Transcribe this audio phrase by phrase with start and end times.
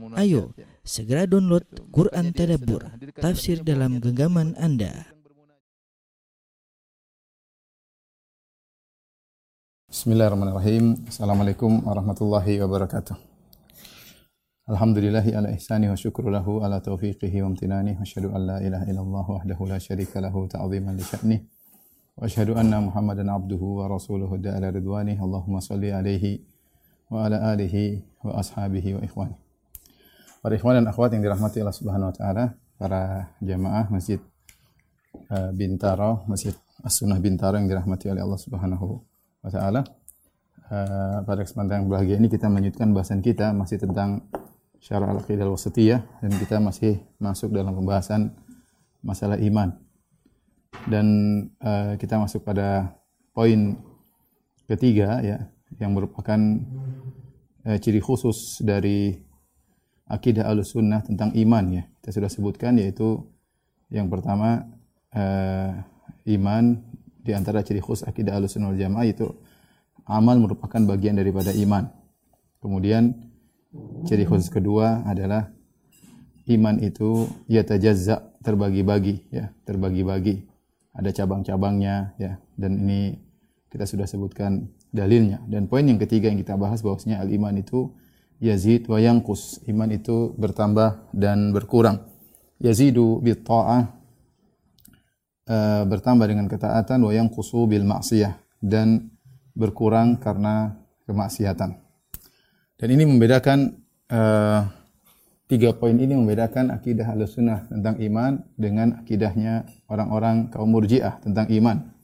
[0.00, 0.56] Ayo,
[0.88, 2.80] segera download Quran Tadabbur,
[3.20, 5.04] tafsir dalam genggaman Anda.
[9.92, 11.04] Bismillahirrahmanirrahim.
[11.04, 13.20] Assalamualaikum warahmatullahi wabarakatuh.
[14.72, 18.88] Alhamdulillahi ala ihsani wa syukru lahu ala taufiqihi wa amtinani wa asyhadu an la ilaha
[18.88, 21.36] illallah wahdahu la syarika lahu ta'ziman li sya'ni
[22.16, 26.40] wa asyhadu anna Muhammadan abduhu wa rasuluhu da'ala ridwani Allahumma salli alaihi
[27.12, 29.41] wa ala alihi wa ashabihi wa ikhwani.
[30.42, 34.18] Para ikhwan dan akhwat yang dirahmati Allah Subhanahu wa taala, para jamaah Masjid
[35.30, 36.50] uh, Bintaro, Masjid
[36.82, 39.06] As-Sunnah Bintaro yang dirahmati oleh Allah Subhanahu
[39.38, 39.86] wa taala.
[40.66, 44.26] Uh, pada kesempatan yang bahagia ini kita melanjutkan bahasan kita masih tentang
[44.82, 48.34] syarah al-aqidah al-wasatiyah dan kita masih masuk dalam pembahasan
[48.98, 49.78] masalah iman.
[50.90, 51.06] Dan
[51.62, 52.98] uh, kita masuk pada
[53.30, 53.78] poin
[54.66, 55.38] ketiga ya
[55.78, 56.58] yang merupakan
[57.78, 59.30] ciri khusus dari
[60.12, 61.82] akidah sunnah tentang iman ya.
[62.04, 63.24] Kita sudah sebutkan yaitu
[63.88, 64.68] yang pertama
[65.16, 65.72] uh,
[66.28, 66.84] iman
[67.24, 69.32] di antara ciri khusus akidah sunnah wal jamaah itu
[70.04, 71.88] amal merupakan bagian daripada iman.
[72.60, 73.16] Kemudian
[74.04, 75.48] ciri khusus kedua adalah
[76.52, 80.44] iman itu ya tajazza terbagi-bagi ya, terbagi-bagi.
[80.92, 83.16] Ada cabang-cabangnya ya dan ini
[83.72, 85.40] kita sudah sebutkan dalilnya.
[85.48, 87.88] Dan poin yang ketiga yang kita bahas bahwasanya al-iman itu
[88.42, 89.62] yazid wa yanqus.
[89.70, 92.02] Iman itu bertambah dan berkurang.
[92.58, 93.86] Yazidu bi ta'ah
[95.46, 99.14] uh, bertambah dengan ketaatan wa yanqusu bil ma'siyah dan
[99.54, 100.74] berkurang karena
[101.06, 101.78] kemaksiatan.
[102.78, 103.78] Dan ini membedakan
[104.10, 104.66] uh,
[105.46, 111.94] tiga poin ini membedakan akidah Ahlussunnah tentang iman dengan akidahnya orang-orang kaum Murji'ah tentang iman.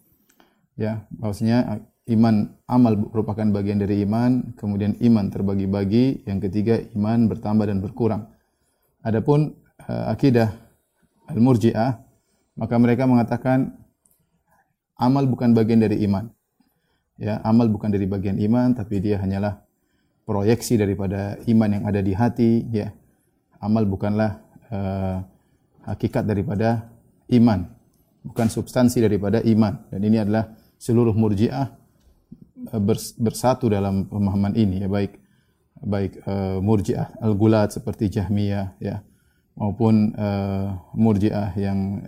[0.78, 7.68] Ya, bahwasanya iman amal merupakan bagian dari iman, kemudian iman terbagi-bagi, yang ketiga iman bertambah
[7.68, 8.32] dan berkurang.
[9.04, 9.52] Adapun
[9.84, 10.56] uh, akidah
[11.28, 12.00] al-murji'ah,
[12.56, 13.76] maka mereka mengatakan
[14.96, 16.32] amal bukan bagian dari iman.
[17.20, 19.60] Ya, amal bukan dari bagian iman, tapi dia hanyalah
[20.24, 22.66] proyeksi daripada iman yang ada di hati.
[22.72, 22.96] Ya,
[23.60, 24.40] amal bukanlah
[24.72, 25.22] uh,
[25.84, 26.88] hakikat daripada
[27.30, 27.68] iman,
[28.24, 29.86] bukan substansi daripada iman.
[29.92, 31.77] Dan ini adalah seluruh murji'ah
[33.16, 35.16] bersatu dalam pemahaman ini ya baik
[35.78, 39.00] baik uh, murjiah al-gulat seperti Jahmiyah ya
[39.58, 42.02] maupun uh, murjiah yang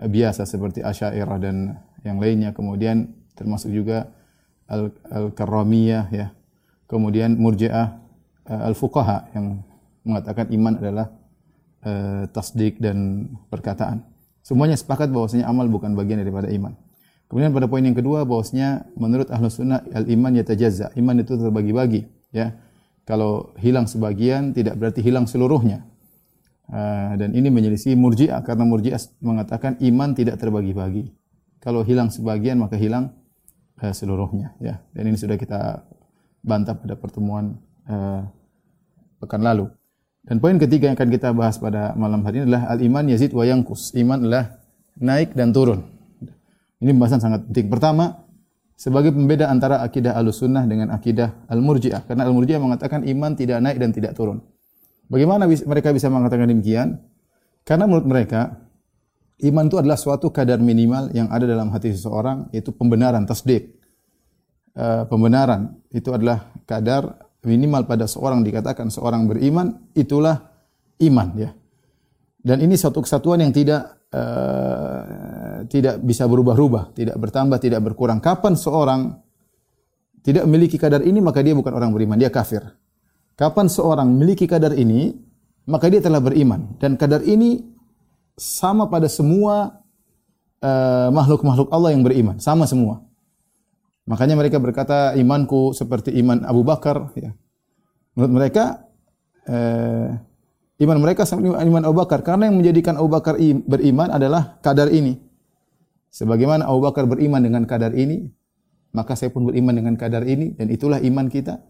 [0.00, 1.76] biasa seperti Asy'ariyah dan
[2.06, 2.56] yang lainnya.
[2.56, 4.08] Kemudian termasuk juga
[4.70, 6.26] al-karramiyah ya.
[6.88, 8.00] Kemudian murjiah
[8.48, 9.62] uh, al-fuqaha yang
[10.06, 11.06] mengatakan iman adalah
[11.84, 14.02] uh, tasdik dan perkataan.
[14.40, 16.74] Semuanya sepakat bahwasanya amal bukan bagian daripada iman
[17.30, 20.90] Kemudian pada poin yang kedua bahwasanya menurut ahlu sunnah al iman yatajazza.
[20.98, 22.58] Iman itu terbagi-bagi, ya.
[23.06, 25.86] Kalau hilang sebagian tidak berarti hilang seluruhnya.
[26.66, 31.14] Uh, dan ini menyelisih murji'ah karena murji'ah mengatakan iman tidak terbagi-bagi.
[31.62, 33.14] Kalau hilang sebagian maka hilang
[33.78, 34.82] uh, seluruhnya, ya.
[34.90, 35.86] Dan ini sudah kita
[36.42, 38.26] bantah pada pertemuan uh,
[39.22, 39.70] pekan lalu.
[40.26, 43.30] Dan poin ketiga yang akan kita bahas pada malam hari ini adalah al iman yazid
[43.30, 43.94] wa yankus.
[43.94, 44.58] Iman adalah
[44.98, 45.99] naik dan turun.
[46.80, 47.68] Ini pembahasan sangat penting.
[47.68, 48.24] Pertama,
[48.72, 52.08] sebagai pembeda antara akidah al-sunnah dengan akidah al-murji'ah.
[52.08, 54.40] Karena al-murji'ah mengatakan iman tidak naik dan tidak turun.
[55.12, 56.96] Bagaimana mereka bisa mengatakan demikian?
[57.68, 58.56] Karena menurut mereka,
[59.44, 63.76] iman itu adalah suatu kadar minimal yang ada dalam hati seseorang, yaitu pembenaran, tasdik.
[64.72, 70.56] Uh, pembenaran itu adalah kadar minimal pada seorang dikatakan seorang beriman, itulah
[71.04, 71.28] iman.
[71.36, 71.50] ya.
[72.40, 78.18] Dan ini satu kesatuan yang tidak uh, tidak bisa berubah-ubah, tidak bertambah, tidak berkurang.
[78.18, 79.20] Kapan seorang
[80.24, 82.64] tidak memiliki kadar ini, maka dia bukan orang beriman, dia kafir.
[83.36, 85.16] Kapan seorang memiliki kadar ini,
[85.68, 86.76] maka dia telah beriman.
[86.76, 87.60] Dan kadar ini
[88.36, 89.80] sama pada semua
[90.60, 93.00] eh, makhluk-makhluk uh, Allah yang beriman, sama semua.
[94.04, 97.14] Makanya mereka berkata imanku seperti iman Abu Bakar.
[97.16, 97.32] Ya.
[98.12, 98.90] Menurut mereka
[99.46, 100.18] uh,
[100.80, 103.36] iman mereka sama iman Abu Bakar karena yang menjadikan Abu Bakar
[103.68, 105.20] beriman adalah kadar ini.
[106.10, 108.26] Sebagaimana Abu Bakar beriman dengan kadar ini,
[108.90, 111.62] maka saya pun beriman dengan kadar ini dan itulah iman kita.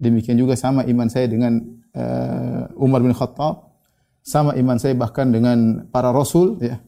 [0.00, 1.60] Demikian juga sama iman saya dengan
[1.92, 3.68] uh, Umar bin Khattab,
[4.24, 6.80] sama iman saya bahkan dengan para rasul ya.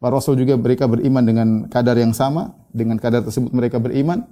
[0.00, 4.24] Para rasul juga mereka beriman dengan kadar yang sama, dengan kadar tersebut mereka beriman.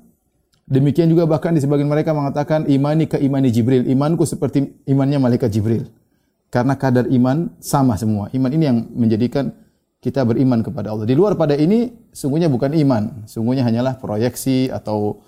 [0.68, 5.48] Demikian juga bahkan di sebagian mereka mengatakan imani ke imani Jibril, imanku seperti imannya malaikat
[5.48, 5.88] Jibril.
[6.48, 8.32] Karena kadar iman sama semua.
[8.32, 9.52] Iman ini yang menjadikan
[9.98, 11.04] kita beriman kepada Allah.
[11.04, 15.20] Di luar pada ini sungguhnya bukan iman, sungguhnya hanyalah proyeksi atau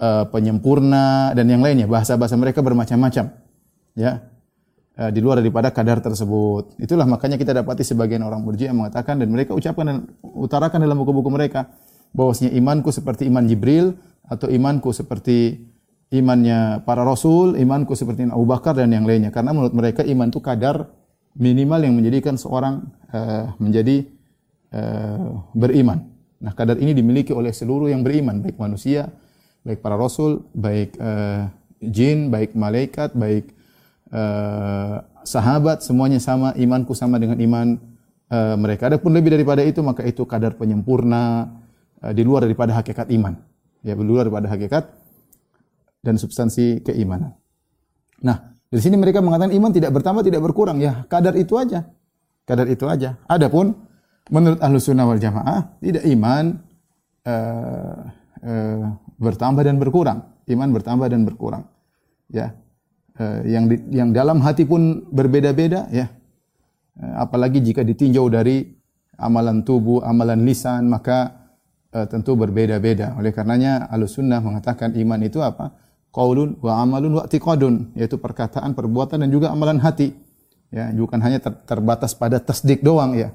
[0.00, 1.84] uh, penyempurna dan yang lainnya.
[1.84, 3.34] Bahasa-bahasa mereka bermacam-macam.
[3.94, 4.26] Ya.
[4.96, 6.78] uh, di luar daripada kadar tersebut.
[6.80, 11.28] Itulah makanya kita dapati sebagian orang Murji'ah mengatakan dan mereka ucapkan dan utarakan dalam buku-buku
[11.28, 11.68] mereka
[12.14, 15.73] bahwasanya imanku seperti iman Jibril atau imanku seperti
[16.12, 19.32] imannya para rasul, imanku seperti Abu Bakar dan yang lainnya.
[19.32, 20.90] Karena menurut mereka iman itu kadar
[21.34, 24.06] minimal yang menjadikan seorang uh, menjadi
[24.70, 26.06] uh, beriman.
[26.38, 29.10] Nah, kadar ini dimiliki oleh seluruh yang beriman, baik manusia,
[29.64, 31.48] baik para rasul, baik uh,
[31.80, 33.50] jin, baik malaikat, baik
[34.12, 37.80] uh, sahabat, semuanya sama, imanku sama dengan iman
[38.30, 38.92] uh, mereka.
[38.92, 41.50] Adapun lebih daripada itu, maka itu kadar penyempurna
[42.04, 43.34] uh, di luar daripada hakikat iman.
[43.84, 45.03] Ya, di luar daripada hakikat
[46.04, 47.32] dan substansi keimanan.
[48.20, 50.76] Nah, dari sini mereka mengatakan iman tidak bertambah, tidak berkurang.
[50.84, 51.88] Ya, kadar itu aja.
[52.44, 53.16] Kadar itu aja.
[53.24, 53.72] Adapun
[54.32, 56.56] menurut ahlu sunnah wal jamaah tidak iman
[57.28, 58.00] uh,
[58.40, 58.84] uh,
[59.20, 61.64] bertambah dan berkurang iman bertambah dan berkurang
[62.32, 62.56] ya
[63.20, 66.08] uh, yang di, yang dalam hati pun berbeda-beda ya
[67.00, 68.64] uh, apalagi jika ditinjau dari
[69.20, 71.52] amalan tubuh amalan lisan maka
[71.92, 75.83] uh, tentu berbeda-beda oleh karenanya ahlu sunnah mengatakan iman itu apa
[76.14, 80.14] qaulun wa amalun wa i'tiqadun yaitu perkataan perbuatan dan juga amalan hati
[80.70, 83.34] ya bukan hanya ter, terbatas pada tasdik doang ya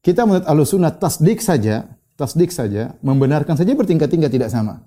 [0.00, 1.84] kita menurut Ahlussunnah tasdik saja,
[2.16, 4.80] tasdik saja, membenarkan saja bertingkat-tingkat tidak sama.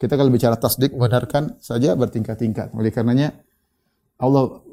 [0.00, 2.72] Kita kalau bicara tasdik membenarkan saja bertingkat-tingkat.
[2.72, 3.36] Oleh karenanya
[4.16, 4.64] Allah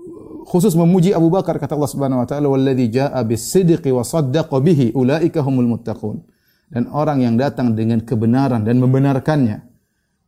[0.47, 4.95] khusus memuji Abu Bakar kata Allah Subhanahu wa taala walladzi jaa bis-sidqi wa saddaqa bihi
[4.95, 6.23] ulaika humul muttaqun.
[6.71, 9.57] Dan orang yang datang dengan kebenaran dan membenarkannya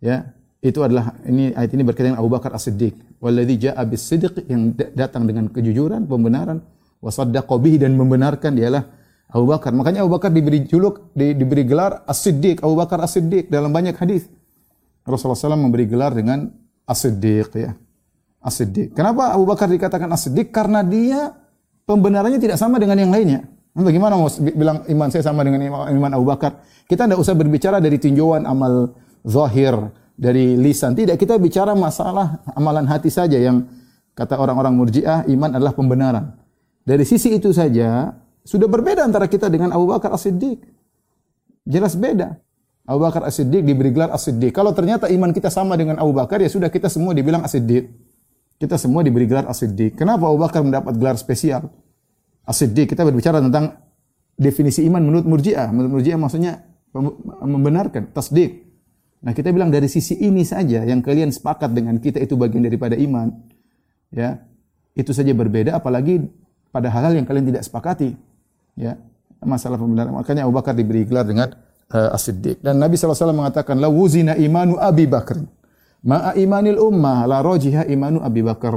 [0.03, 3.21] ya itu adalah ini ayat ini berkaitan dengan Abu Bakar As-Siddiq.
[3.21, 6.61] Walladzi jaa bis-sidqi yang datang dengan kejujuran, pembenaran,
[6.97, 8.83] wa saddaqa dan membenarkan dialah
[9.29, 9.75] Abu Bakar.
[9.75, 14.25] Makanya Abu Bakar diberi juluk, di, diberi gelar As-Siddiq, Abu Bakar As-Siddiq dalam banyak hadis.
[15.07, 16.49] Rasulullah SAW memberi gelar dengan
[16.87, 17.71] As-Siddiq ya.
[18.41, 18.95] As-Siddiq.
[18.97, 20.49] Kenapa Abu Bakar dikatakan As-Siddiq?
[20.49, 21.35] Karena dia
[21.85, 23.45] pembenarannya tidak sama dengan yang lainnya.
[23.77, 26.65] Bagaimana mau bilang iman saya sama dengan iman Abu Bakar?
[26.89, 29.75] Kita tidak usah berbicara dari tinjauan amal zahir,
[30.17, 30.97] dari lisan.
[30.97, 33.69] Tidak, kita bicara masalah amalan hati saja yang
[34.17, 36.33] kata orang-orang murjiah, iman adalah pembenaran.
[36.81, 40.57] Dari sisi itu saja, sudah berbeda antara kita dengan Abu Bakar As-Siddiq.
[41.69, 42.41] Jelas beda.
[42.89, 44.55] Abu Bakar As-Siddiq diberi gelar As-Siddiq.
[44.55, 47.93] Kalau ternyata iman kita sama dengan Abu Bakar, ya sudah kita semua dibilang As-Siddiq.
[48.57, 49.99] Kita semua diberi gelar As-Siddiq.
[49.99, 51.69] Kenapa Abu Bakar mendapat gelar spesial?
[52.47, 52.89] As-Siddiq.
[52.89, 53.77] Kita berbicara tentang
[54.33, 55.69] definisi iman menurut Murji'ah.
[55.69, 56.63] Menurut Murji'ah maksudnya
[57.43, 58.66] membenarkan, tasdik.
[59.17, 62.93] Nah, kita bilang dari sisi ini saja yang kalian sepakat dengan kita itu bagian daripada
[62.93, 63.33] iman.
[64.13, 64.45] Ya.
[64.97, 66.25] Itu saja berbeda apalagi
[66.73, 68.17] pada hal-hal yang kalian tidak sepakati
[68.77, 68.97] ya
[69.41, 70.13] masalah pembenaran.
[70.13, 71.53] Makanya Abu Bakar diberi gelar dengan
[71.93, 72.61] uh, As-Siddiq.
[72.61, 75.37] Dan Nabi SAW mengatakan, La wuzina imanu Abi Bakr.
[76.07, 78.73] Ma'a imanil ummah, la rojiha imanu Abi Bakar.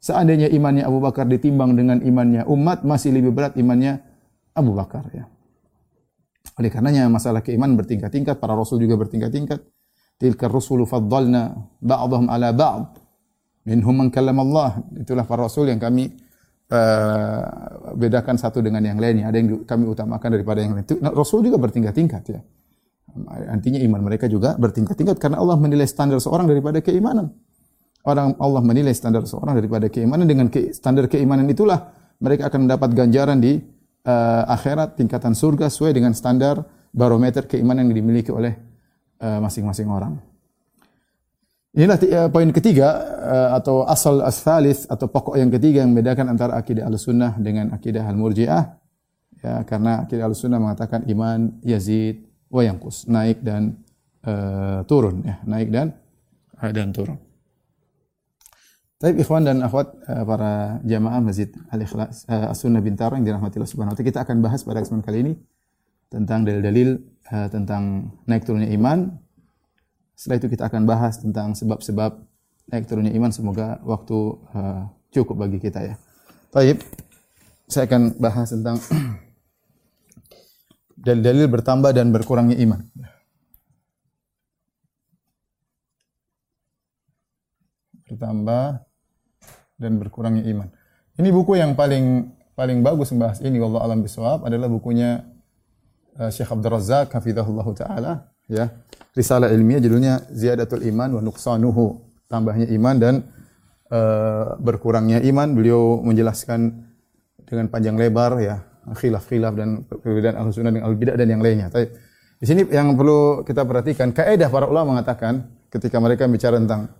[0.00, 4.04] Seandainya imannya Abu Bakar ditimbang dengan imannya umat, masih lebih berat imannya
[4.52, 5.08] Abu Bakar.
[5.12, 5.24] Ya.
[6.60, 9.64] Oleh karenanya masalah keimanan bertingkat-tingkat, para rasul juga bertingkat-tingkat.
[10.18, 13.02] Tilkar rusulu faddalna ba'dahum ala ba'd.
[13.64, 14.80] Minhum man Allah.
[15.00, 16.12] Itulah para rasul yang kami
[16.70, 17.42] uh,
[17.96, 19.28] bedakan satu dengan yang lainnya.
[19.28, 20.84] Ada yang kami utamakan daripada yang lain.
[21.00, 22.40] Nah, Rasul juga bertingkat-tingkat ya.
[23.30, 27.30] Artinya iman mereka juga bertingkat-tingkat karena Allah menilai standar seorang daripada keimanan.
[28.04, 32.90] Orang Allah menilai standar seorang daripada keimanan dengan ke, standar keimanan itulah mereka akan mendapat
[32.92, 33.62] ganjaran di
[34.04, 38.73] uh, akhirat tingkatan surga sesuai dengan standar barometer keimanan yang dimiliki oleh eh,
[39.40, 40.14] masing-masing uh, orang.
[41.74, 42.86] Inilah uh, poin ketiga
[43.18, 48.06] uh, atau asal as-salis atau pokok yang ketiga yang membedakan antara akidah al-sunnah dengan akidah
[48.06, 48.64] al-murji'ah.
[49.42, 53.82] Ya, karena akidah al-sunnah mengatakan iman yazid wa yanqus, naik dan
[54.22, 55.98] uh, turun ya, naik dan
[56.62, 57.18] uh, dan turun.
[58.94, 63.92] Tapi ikhwan dan akhwat para jamaah Masjid Al-Ikhlas uh, As-Sunnah Bintaro yang dirahmati Allah Subhanahu
[63.92, 65.32] wa taala, kita akan bahas pada kesempatan kali ini
[66.14, 67.02] tentang dalil-dalil
[67.34, 69.18] uh, tentang naik turunnya iman
[70.14, 72.22] setelah itu kita akan bahas tentang sebab-sebab
[72.70, 73.34] naik turunnya iman.
[73.34, 74.16] Semoga waktu
[74.54, 75.94] uh, cukup bagi kita ya.
[76.54, 76.86] Baik,
[77.66, 78.78] saya akan bahas tentang
[81.06, 82.80] dalil-dalil bertambah dan berkurangnya iman.
[88.06, 88.86] Bertambah
[89.82, 90.70] dan berkurangnya iman.
[91.18, 95.26] Ini buku yang paling paling bagus membahas ini Allah alam bisawab adalah bukunya
[96.30, 98.12] Syekh Abdul Razak hafizahullah taala
[98.46, 98.70] ya.
[99.14, 102.02] Risalah ilmiah judulnya Ziyadatul Iman wa Nuqsanuhu.
[102.26, 103.14] Tambahnya iman dan
[103.90, 105.54] uh, berkurangnya iman.
[105.54, 106.82] Beliau menjelaskan
[107.46, 108.62] dengan panjang lebar ya.
[108.84, 111.72] Khilaf-khilaf dan perbedaan al sunnah dengan al-bidah dan yang lainnya.
[111.72, 111.88] Tapi
[112.36, 116.92] di sini yang perlu kita perhatikan kaidah para ulama mengatakan ketika mereka bicara tentang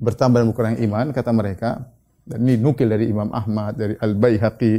[0.00, 1.70] bertambah dan berkurang iman kata mereka
[2.30, 4.72] Dan ini nukil dari Imam Ahmad, dari Al-Baihaqi,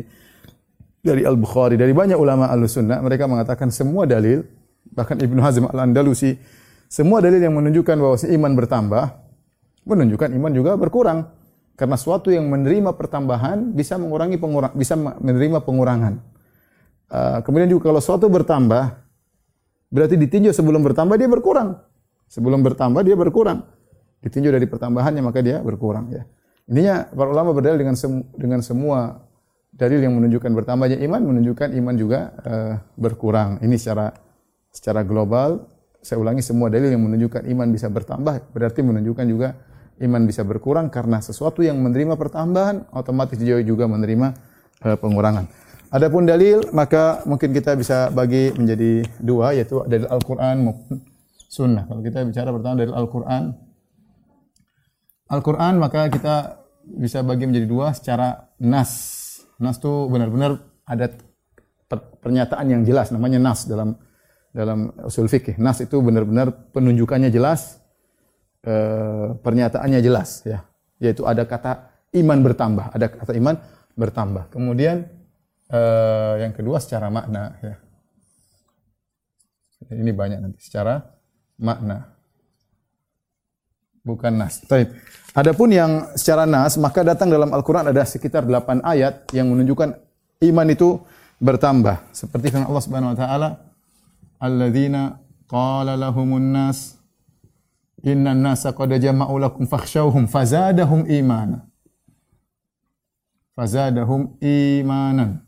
[1.01, 4.45] dari Al-Bukhari, dari banyak ulama Ahlussunnah, mereka mengatakan semua dalil,
[4.93, 6.37] bahkan Ibnu Hazm Al-Andalusi,
[6.85, 9.03] semua dalil yang menunjukkan bahwa iman bertambah,
[9.89, 11.25] menunjukkan iman juga berkurang.
[11.73, 16.21] Karena suatu yang menerima pertambahan bisa mengurangi pengurang, bisa menerima pengurangan.
[17.09, 19.01] Uh, kemudian juga kalau suatu bertambah,
[19.89, 21.81] berarti ditinjau sebelum bertambah dia berkurang.
[22.29, 23.65] Sebelum bertambah dia berkurang.
[24.21, 26.21] Ditinjau dari pertambahannya maka dia berkurang ya.
[26.69, 29.25] Intinya para ulama berdalil dengan semu, dengan semua
[29.71, 33.63] dalil yang menunjukkan bertambahnya iman menunjukkan iman juga uh, berkurang.
[33.63, 34.11] Ini secara
[34.71, 35.67] secara global
[36.01, 39.53] saya ulangi semua dalil yang menunjukkan iman bisa bertambah berarti menunjukkan juga
[40.01, 44.33] iman bisa berkurang karena sesuatu yang menerima pertambahan otomatis dia juga menerima
[44.85, 45.45] uh, pengurangan.
[45.91, 51.03] Adapun dalil maka mungkin kita bisa bagi menjadi dua yaitu dalil Al-Qur'an maupun
[51.51, 51.83] sunnah.
[51.83, 53.43] Kalau kita bicara pertama dari Al-Qur'an
[55.31, 59.20] Al-Qur'an maka kita bisa bagi menjadi dua secara nas.
[59.61, 60.57] Nas itu benar-benar
[60.89, 61.05] ada
[62.19, 63.93] pernyataan yang jelas namanya nas dalam
[64.51, 65.55] dalam usul fikih.
[65.61, 67.79] Nas itu benar-benar penunjukannya jelas,
[68.65, 68.73] e,
[69.39, 70.67] pernyataannya jelas ya.
[70.97, 73.55] Yaitu ada kata iman bertambah, ada kata iman
[73.95, 74.51] bertambah.
[74.51, 75.07] Kemudian
[75.71, 75.81] e,
[76.43, 77.75] yang kedua secara makna ya.
[79.91, 81.01] Ini banyak nanti secara
[81.57, 82.20] makna.
[84.01, 84.65] Bukan nas.
[84.65, 84.97] Baik.
[85.31, 89.95] Adapun yang secara nas, maka datang dalam Al-Quran ada sekitar 8 ayat yang menunjukkan
[90.43, 90.99] iman itu
[91.39, 92.11] bertambah.
[92.11, 93.49] Seperti firman Allah Subhanahu wa taala,
[94.41, 96.97] "Alladzina qala lahumun nas
[98.01, 101.63] innan nasa qad jama'u lakum fakhshawhum fazadahum imana."
[103.55, 105.45] Fazadahum imanan.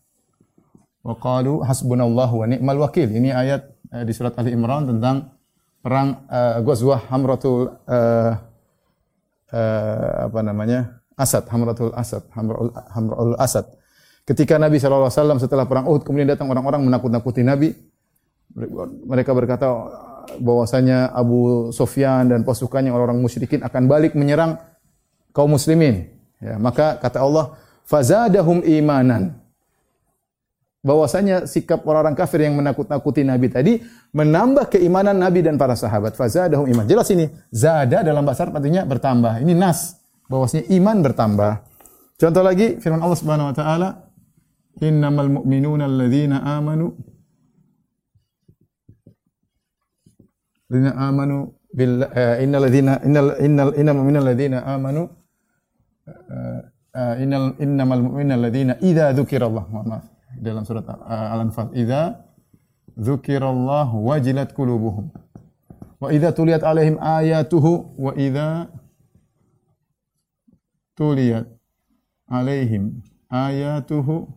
[1.04, 3.12] Wa qalu hasbunallahu wa ni'mal wakil.
[3.12, 5.33] Ini ayat eh, di surat Ali Imran tentang
[5.84, 8.32] perang uh, Ghazwah Hamratul uh,
[9.52, 11.04] uh, apa namanya?
[11.14, 13.68] Asad, Hamratul Asad, Hamraul, Hamraul Asad.
[14.24, 17.76] Ketika Nabi SAW setelah perang Uhud kemudian datang orang-orang menakut-nakuti Nabi.
[19.04, 19.68] Mereka berkata
[20.40, 24.56] bahwasanya Abu Sufyan dan pasukannya orang-orang musyrikin akan balik menyerang
[25.36, 26.08] kaum muslimin.
[26.40, 29.43] Ya, maka kata Allah, "Fazadahum imanan."
[30.84, 33.74] Bahwasanya sikap orang-orang kafir yang menakut-nakuti Nabi tadi
[34.12, 36.14] menambah keimanan Nabi dan para sahabat.
[36.20, 36.86] Fazadahum iman.
[36.86, 37.32] Jelas ini.
[37.50, 39.40] Zada dalam bahasa Arab artinya bertambah.
[39.40, 39.98] Ini nas
[40.28, 41.52] bahwasanya iman bertambah.
[42.20, 43.90] Contoh lagi firman Allah Subhanahu wa taala,
[44.84, 46.94] "Innamal mu'minuna alladzina amanu"
[50.74, 51.38] Ladzina amanu
[51.70, 55.04] bil uh, innal ladzina innal innal innal mu'minina alladzina amanu
[56.10, 61.74] uh, innal innamal mu'minina alladzina idza dzukirallah maaf dalam surat Al-Anfal.
[61.74, 62.24] Idza
[62.98, 65.10] dzukirallahu wajilat qulubuhum.
[65.98, 68.68] Wa idza tuliyat alaihim ayatuhu wa idza
[70.98, 71.48] tuliyat
[72.28, 74.30] alaihim ayatuhu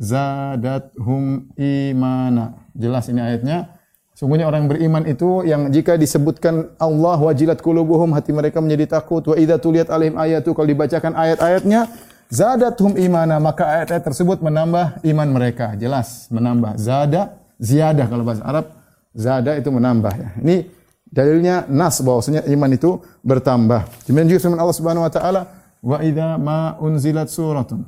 [0.00, 2.58] zadathum imana.
[2.74, 3.76] Jelas ini ayatnya.
[4.16, 9.32] Sungguhnya orang beriman itu yang jika disebutkan Allah wajilat qulubuhum hati mereka menjadi takut wa
[9.32, 11.88] idza tuliyat alaihim ayatu kalau dibacakan ayat-ayatnya
[12.30, 15.74] Zadathum imana, maka ayat-ayat tersebut menambah iman mereka.
[15.74, 16.78] Jelas, menambah.
[16.78, 18.70] Zada, ziyadah kalau bahasa Arab.
[19.10, 20.28] Zada itu menambah ya.
[20.38, 20.70] Ini
[21.10, 24.06] dalilnya nas bahwasanya iman itu bertambah.
[24.06, 25.42] Kemudian juga firman Allah Subhanahu wa taala,
[25.82, 27.82] "Wa idza ma unzilat suratun"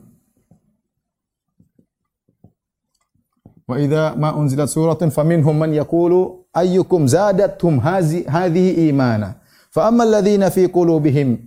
[3.62, 9.38] Wa idza ma unzilat suratun faminhum man yaqulu ayyukum zadathum hadhihi imana.
[9.70, 11.38] Fa amma alladhina fi qulubihim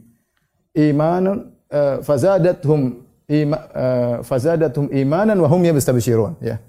[0.71, 1.54] imanun
[2.01, 6.61] fazadathum ima, uh, fazadathum imanan wa hum yastabshirun ya.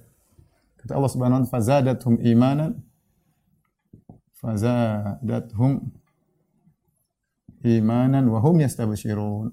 [0.81, 2.71] Kata Allah Subhanahu wa taala fazadathum imanan
[4.41, 5.93] fazadathum
[7.65, 9.53] imanan wa hum yastabshirun.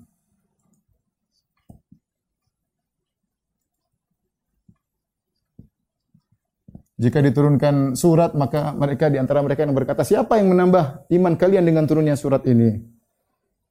[6.93, 11.67] Jika diturunkan surat maka mereka di antara mereka yang berkata siapa yang menambah iman kalian
[11.67, 12.92] dengan turunnya surat ini?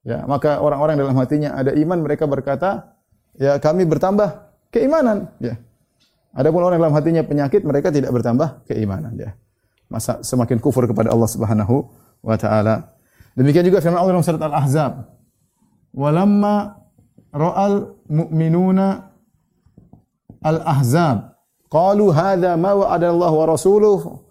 [0.03, 2.99] Ya, maka orang-orang dalam hatinya ada iman mereka berkata,
[3.39, 5.55] ya kami bertambah keimanan, ya.
[6.35, 9.31] Adapun orang dalam hatinya penyakit mereka tidak bertambah keimanan, ya.
[9.87, 11.87] Masa semakin kufur kepada Allah Subhanahu
[12.19, 12.99] wa taala.
[13.33, 14.93] Demikian juga firman Allah dalam surat Al-Ahzab.
[15.93, 16.83] Walamma
[17.33, 19.09] ra'al mu'minuna
[20.45, 21.33] al-ahzab
[21.71, 24.21] qalu hadza ma wa'ada Allah wa rasuluhu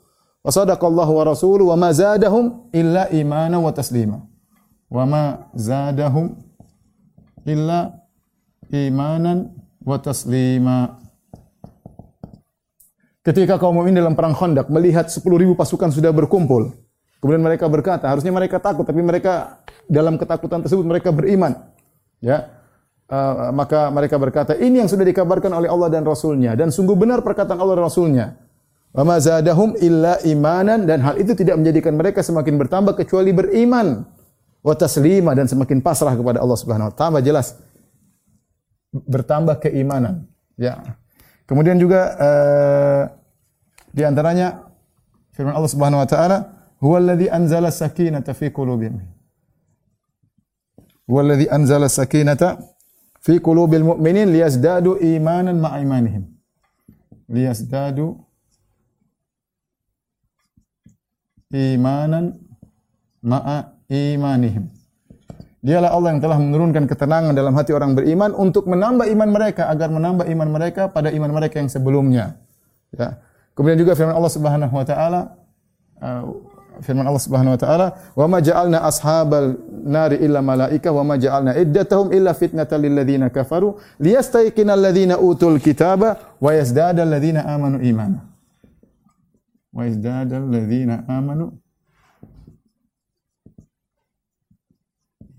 [0.43, 4.23] wa sadaqa Allah wa rasuluhu wa ma zadahum illa imana wa taslima
[4.93, 5.25] wa ma
[5.57, 6.37] zadahum
[7.49, 7.97] illa
[8.69, 11.01] imanan wa taslima.
[13.23, 15.23] Ketika kaum mukmin dalam perang Khandaq melihat 10.000
[15.55, 16.75] pasukan sudah berkumpul,
[17.23, 21.55] kemudian mereka berkata, harusnya mereka takut tapi mereka dalam ketakutan tersebut mereka beriman.
[22.19, 22.51] Ya.
[23.07, 26.59] uh, maka mereka berkata, ini yang sudah dikabarkan oleh Allah dan Rasulnya.
[26.59, 28.27] Dan sungguh benar perkataan Allah dan Rasulnya.
[28.91, 34.03] Wa zadahum illa imanan dan hal itu tidak menjadikan mereka semakin bertambah kecuali beriman
[34.63, 37.19] wa taslima dan semakin pasrah kepada Allah Subhanahu wa taala.
[37.19, 37.59] Jelas
[38.95, 40.31] bertambah keimanan.
[40.55, 40.97] Ya.
[41.51, 43.03] Kemudian juga uh,
[43.91, 44.71] di antaranya
[45.35, 46.39] firman Allah Subhanahu wa taala,
[46.79, 49.03] "Huwallazi anzala sakinata fi qulubihim."
[51.11, 52.63] Huwallazi anzala sakinata
[53.21, 56.25] fi qulubil mu'minin liyazdadu imanan ma'a imanihim.
[57.29, 58.23] Liyazdadu
[61.51, 62.39] imanan
[63.23, 64.73] ma'a imanihim.
[65.63, 69.95] Dialah Allah yang telah menurunkan ketenangan dalam hati orang beriman untuk menambah iman mereka agar
[69.95, 72.35] menambah iman mereka pada iman mereka yang sebelumnya.
[72.91, 73.23] Ya.
[73.55, 75.21] Kemudian juga firman Allah Subhanahu wa taala
[76.03, 76.23] uh,
[76.83, 81.55] firman Allah Subhanahu wa taala, "Wa ma ja'alna ashabal nari illa malaika wa ma ja'alna
[81.55, 88.19] iddatahum illa fitnatan lil ladzina kafaru liyastayqinal ladzina utul kitaba wa yazdadal ladzina amanu imana."
[89.71, 91.55] Wa ladzina amanu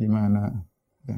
[0.09, 0.65] mana
[1.07, 1.17] ya.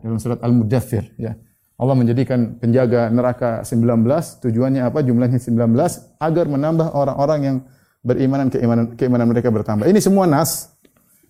[0.00, 1.36] dalam surat Al-Mudathir ya.
[1.80, 4.04] Allah menjadikan penjaga neraka 19,
[4.44, 5.00] tujuannya apa?
[5.00, 5.72] Jumlahnya 19
[6.20, 7.56] agar menambah orang-orang yang
[8.04, 9.88] berimanan keimanan keimanan mereka bertambah.
[9.88, 10.76] Ini semua nas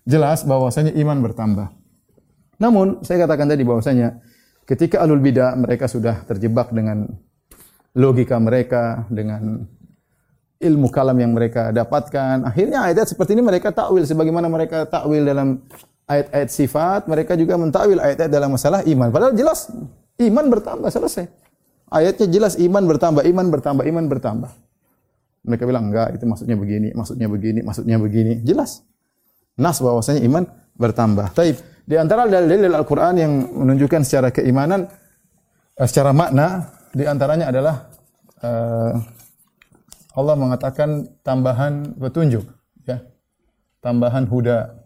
[0.03, 1.71] jelas bahwasanya iman bertambah.
[2.59, 4.19] Namun saya katakan tadi bahwasanya
[4.67, 7.07] ketika alul bidah mereka sudah terjebak dengan
[7.95, 9.67] logika mereka, dengan
[10.61, 15.63] ilmu kalam yang mereka dapatkan, akhirnya ayat seperti ini mereka takwil sebagaimana mereka takwil dalam
[16.09, 19.09] ayat-ayat sifat, mereka juga mentakwil ayat-ayat dalam masalah iman.
[19.09, 19.69] Padahal jelas
[20.21, 21.25] iman bertambah selesai.
[21.91, 24.51] Ayatnya jelas iman bertambah, iman bertambah, iman bertambah.
[25.41, 28.33] Mereka bilang enggak, itu maksudnya begini, maksudnya begini, maksudnya begini.
[28.45, 28.85] Jelas.
[29.59, 30.43] Nas bahwasanya iman
[30.79, 31.35] bertambah.
[31.35, 31.59] Taib.
[31.83, 34.87] Di antara dalil-dalil Al-Qur'an yang menunjukkan secara keimanan
[35.75, 37.75] eh, secara makna di antaranya adalah
[38.43, 38.93] uh,
[40.11, 42.43] Allah mengatakan tambahan petunjuk,
[42.83, 42.99] ya.
[43.79, 44.80] Tambahan huda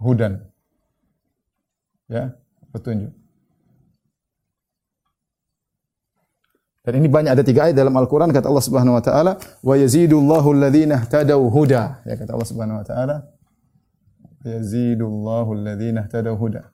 [0.00, 0.40] hudan.
[2.08, 2.34] Ya,
[2.72, 3.12] petunjuk.
[6.80, 10.48] Dan ini banyak ada tiga ayat dalam Al-Quran kata Allah Subhanahu Wa Taala, wa yazidullahu
[10.56, 12.00] alladhina tadau huda.
[12.08, 13.16] Ya kata Allah Subhanahu Wa Taala,
[14.42, 16.72] yazidullahu alladhina tadau huda.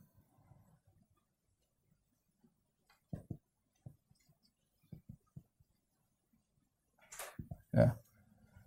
[7.77, 7.93] Ya.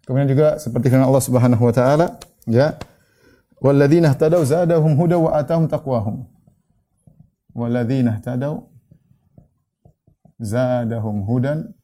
[0.05, 2.77] Kemudian juga seperti firman Allah Subhanahu wa taala, ya,
[3.59, 6.23] Walladzina ihtadaw zadahum huda wa atahum taqwahum.
[7.51, 8.55] Walladzina ihtadaw
[10.39, 11.75] zadahum hudan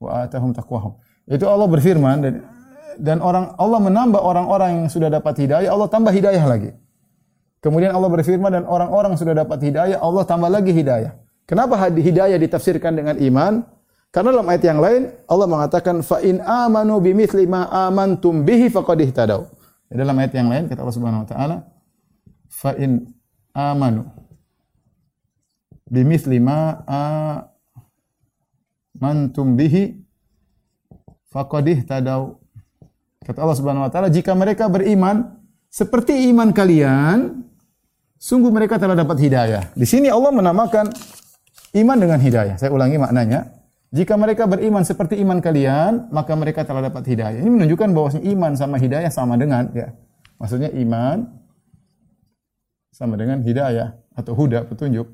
[0.00, 0.96] wa atahum taqwahum.
[1.28, 2.34] Itu Allah berfirman dan,
[2.96, 6.72] dan orang Allah menambah orang-orang yang sudah dapat hidayah, Allah tambah hidayah lagi.
[7.60, 11.12] Kemudian Allah berfirman dan orang-orang sudah dapat hidayah, Allah tambah lagi hidayah.
[11.44, 13.62] Kenapa hidayah ditafsirkan dengan iman?
[14.10, 19.02] Karena dalam ayat yang lain Allah mengatakan fa in amanu bimithli ma amantum bihi faqad
[19.04, 19.44] ihtadaw.
[19.86, 21.56] Dalam ayat yang lain kata Allah Subhanahu wa taala,
[22.50, 23.06] "Fa in
[23.54, 24.04] amanu
[25.86, 26.82] bimithli ma
[28.98, 29.94] amantum bihi
[31.30, 32.34] faqad ihtadaw."
[33.26, 37.42] Kata Allah Subhanahu wa taala, jika mereka beriman seperti iman kalian,
[38.18, 39.74] sungguh mereka telah dapat hidayah.
[39.74, 40.90] Di sini Allah menamakan
[41.74, 42.54] iman dengan hidayah.
[42.58, 43.55] Saya ulangi maknanya.
[43.96, 47.40] Jika mereka beriman seperti iman kalian, maka mereka telah dapat hidayah.
[47.40, 49.88] Ini menunjukkan bahwa iman sama hidayah sama dengan ya.
[50.36, 51.24] Maksudnya iman
[52.92, 55.08] sama dengan hidayah atau huda petunjuk.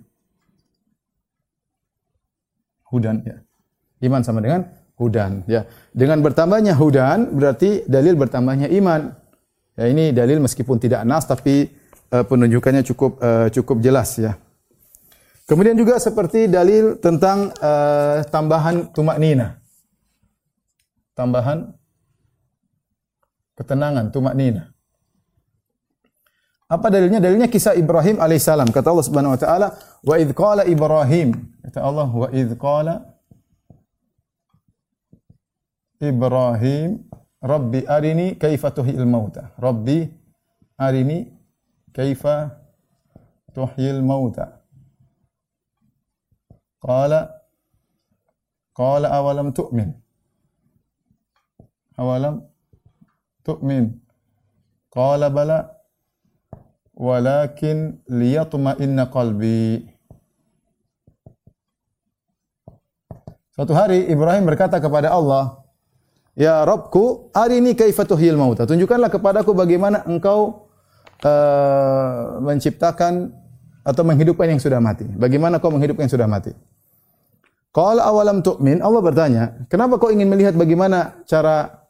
[2.91, 3.39] Hudan ya.
[4.03, 4.67] Iman sama dengan
[4.99, 5.63] hudan ya.
[5.95, 9.15] Dengan bertambahnya hudan berarti dalil bertambahnya iman.
[9.79, 11.71] Ya ini dalil meskipun tidak nas tapi
[12.11, 14.42] uh, penunjukannya cukup uh, cukup jelas ya.
[15.43, 19.59] Kemudian juga seperti dalil tentang uh, tambahan tumak nina.
[21.19, 21.75] Tambahan
[23.59, 24.71] ketenangan, tumak nina.
[26.71, 27.21] Apa dalilnya?
[27.21, 28.73] Dalilnya kisah Ibrahim alaihissalam.
[28.73, 29.69] Kata Allah Subhanahu wa taala,
[30.01, 31.37] "Wa idh qala Ibrahim."
[31.69, 33.13] Kata Allah, "Wa idh qala
[36.01, 37.05] Ibrahim,
[37.45, 40.09] Rabbi arini kaifa tuhyil mauta." Rabbi
[40.81, 41.29] arini
[41.93, 42.57] kaifa
[43.53, 44.62] tuhyil mauta.
[46.83, 47.43] Qala
[48.73, 49.93] Qala awalam tu'min.
[52.01, 52.41] Awalam
[53.45, 54.01] tu'min.
[54.89, 55.77] Qala bala
[56.97, 59.93] walakin liyatma'inna qalbi.
[63.53, 65.61] Suatu hari Ibrahim berkata kepada Allah,
[66.33, 68.65] Ya Rabbku, arini kaifa tuhyil mauta.
[68.65, 70.73] Tunjukkanlah kepadaku bagaimana engkau
[71.21, 73.37] uh, menciptakan
[73.83, 75.07] atau menghidupkan yang sudah mati?
[75.07, 76.55] Bagaimana kau menghidupkan yang sudah mati?
[77.73, 81.89] Qala awalam tu'min, Allah bertanya, kenapa kau ingin melihat bagaimana cara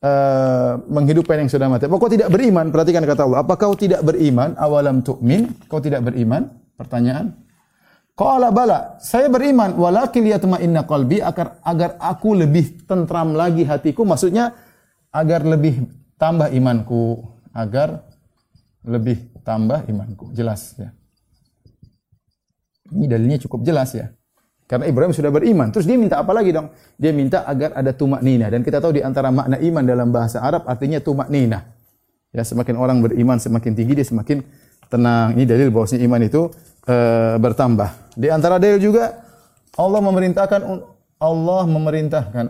[0.00, 1.84] uh, menghidupkan yang sudah mati?
[1.84, 2.72] Apa kau tidak beriman?
[2.72, 4.56] Perhatikan kata Allah, apa kau tidak beriman?
[4.56, 6.48] Awalam tu'min, kau tidak beriman?
[6.80, 7.36] Pertanyaan.
[8.18, 14.58] Qala bala, saya beriman, walakin liyatma'inna qalbi agar agar aku lebih tentram lagi hatiku, maksudnya
[15.14, 15.86] agar lebih
[16.18, 17.22] tambah imanku,
[17.54, 18.02] agar
[18.82, 20.34] lebih tambah imanku.
[20.34, 20.90] Jelas ya.
[22.92, 24.08] Ini dalilnya cukup jelas ya.
[24.68, 25.72] Karena Ibrahim sudah beriman.
[25.72, 26.68] Terus dia minta apa lagi dong?
[27.00, 28.52] Dia minta agar ada tumak nina.
[28.52, 31.64] Dan kita tahu di antara makna iman dalam bahasa Arab artinya tumak nina.
[32.36, 34.44] Ya, semakin orang beriman semakin tinggi dia semakin
[34.92, 35.32] tenang.
[35.40, 36.52] Ini dalil bahwasanya iman itu
[36.84, 36.96] e,
[37.40, 38.12] bertambah.
[38.12, 39.24] Di antara dalil juga
[39.80, 40.60] Allah memerintahkan
[41.16, 42.46] Allah memerintahkan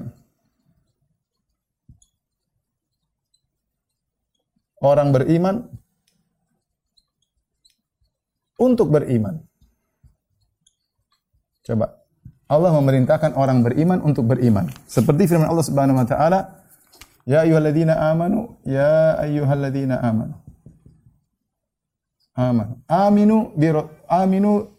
[4.83, 5.71] orang beriman
[8.59, 9.48] untuk beriman.
[11.69, 12.01] Coba
[12.49, 14.73] Allah memerintahkan orang beriman untuk beriman.
[14.89, 16.65] Seperti firman Allah Subhanahu wa taala,
[17.29, 20.33] "Ya ayyuhalladzina amanu, ya ayyuhalladzina amanu."
[22.39, 22.81] Aman.
[22.89, 23.69] Aminu bi
[24.09, 24.71] aminu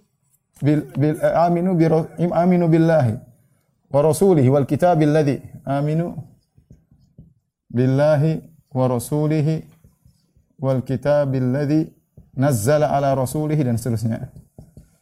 [0.64, 1.86] bil, bil aminu bi
[2.32, 3.20] aminu billahi
[3.92, 6.16] wa rasulihi wal kitabil ladzi aminu
[7.70, 8.40] billahi
[8.72, 9.68] wa rasulihi
[10.58, 11.92] wal kitabil ladzi
[12.34, 14.32] nazzala ala rasulihi dan seterusnya.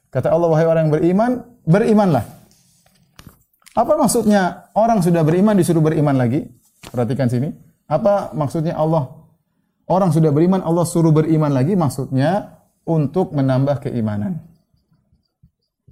[0.09, 1.31] Kata Allah wahai orang yang beriman,
[1.67, 2.37] berimanlah
[3.77, 6.49] apa maksudnya orang sudah beriman disuruh beriman lagi?
[6.89, 7.53] Perhatikan sini.
[7.85, 9.05] Apa maksudnya Allah
[9.85, 11.77] orang sudah beriman Allah suruh beriman lagi?
[11.77, 12.57] Maksudnya
[12.89, 14.41] untuk menambah keimanan.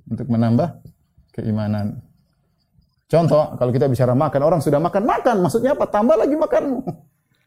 [0.09, 0.81] Untuk menambah
[1.37, 2.01] keimanan.
[3.05, 5.45] Contoh, kalau kita bicara makan, orang sudah makan, makan.
[5.45, 5.85] Maksudnya apa?
[5.85, 6.81] Tambah lagi makanmu.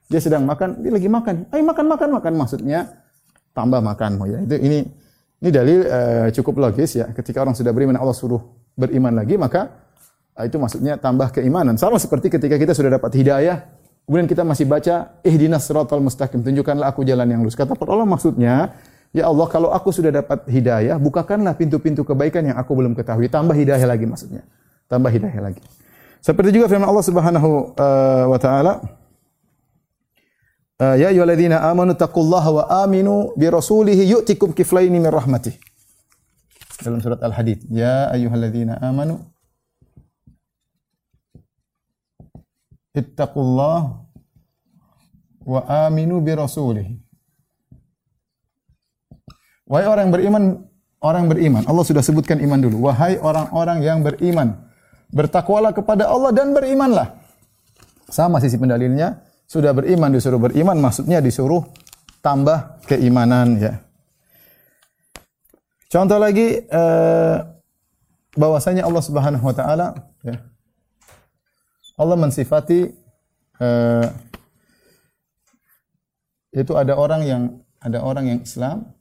[0.06, 1.50] Dia sedang makan, dia lagi makan.
[1.50, 2.32] Ayo makan, makan, makan.
[2.38, 2.86] Maksudnya
[3.58, 4.38] tambah makanmu ya.
[4.46, 4.86] Itu ini
[5.38, 7.06] ini dalil uh, cukup logis ya.
[7.14, 8.42] Ketika orang sudah beriman Allah suruh
[8.74, 9.88] beriman lagi, maka
[10.38, 11.74] Ah, itu maksudnya tambah keimanan.
[11.74, 13.66] Sama seperti ketika kita sudah dapat hidayah,
[14.06, 17.58] kemudian kita masih baca ihdinas siratal mustaqim, tunjukkanlah aku jalan yang lurus.
[17.58, 18.70] Kata Allah maksudnya,
[19.10, 23.26] ya Allah kalau aku sudah dapat hidayah, bukakanlah pintu-pintu kebaikan yang aku belum ketahui.
[23.26, 24.46] Tambah hidayah lagi maksudnya.
[24.86, 25.58] Tambah hidayah lagi.
[26.22, 28.78] Seperti juga firman Allah Subhanahu uh, wa taala, uh,
[30.78, 35.58] ya ayyuhalladzina amanu taqullaha wa aminu bi rasulihi yu'tikum kiflaini min rahmatih.
[36.78, 39.18] Dalam surat Al-Hadid, ya ayyuhalladzina amanu
[42.94, 44.06] ittaqullah
[45.42, 46.86] wa aminu bi rasulih.
[49.68, 50.42] Wahai orang yang beriman,
[51.02, 51.62] orang yang beriman.
[51.66, 52.88] Allah sudah sebutkan iman dulu.
[52.88, 54.54] Wahai orang-orang yang beriman,
[55.10, 57.18] bertakwalah kepada Allah dan berimanlah.
[58.08, 61.64] Sama sisi pendalilnya, sudah beriman disuruh beriman, maksudnya disuruh
[62.20, 63.80] tambah keimanan ya.
[65.88, 67.36] Contoh lagi eh,
[68.36, 70.36] bahwasanya Allah Subhanahu wa taala ya,
[71.98, 72.94] Allah mensifati
[73.58, 74.06] uh,
[76.54, 77.42] itu ada orang yang
[77.82, 78.94] ada orang yang Islam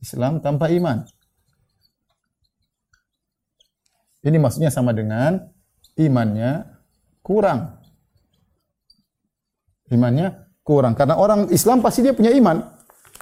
[0.00, 1.04] Islam tanpa iman.
[4.20, 5.48] Ini maksudnya sama dengan
[5.96, 6.79] imannya
[7.20, 7.80] kurang.
[9.90, 12.62] Imannya kurang karena orang Islam pasti dia punya iman.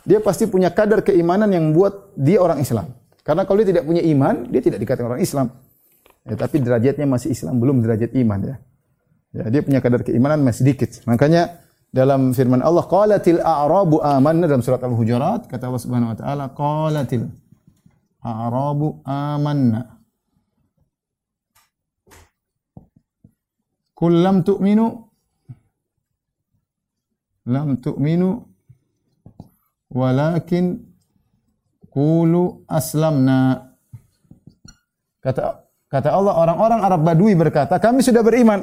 [0.08, 2.96] Dia pasti punya kadar keimanan yang membuat dia orang Islam.
[3.20, 5.52] Karena kalau dia tidak punya iman, dia tidak dikatakan orang Islam.
[6.24, 8.56] Ya, tapi derajatnya masih Islam, belum derajat iman ya.
[9.36, 11.04] Ya, dia punya kadar keimanan masih sedikit.
[11.04, 11.60] Makanya
[11.92, 17.28] dalam firman Allah qalatil a'rabu amanna dalam surat Al-Hujurat kata Allah Subhanahu wa taala qalatil
[18.24, 19.97] a'rabu amanna.
[23.98, 24.86] Kullam tu'minu
[27.50, 28.46] lam tu'minu
[29.90, 30.78] walakin
[31.90, 33.74] qulu aslamna.
[35.18, 38.60] Kata Kata Allah, orang-orang Arab Badui berkata, kami sudah beriman.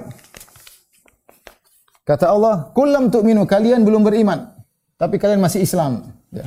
[2.06, 4.54] Kata Allah, kulam tu'minu, kalian belum beriman.
[4.94, 6.06] Tapi kalian masih Islam.
[6.30, 6.46] Ya.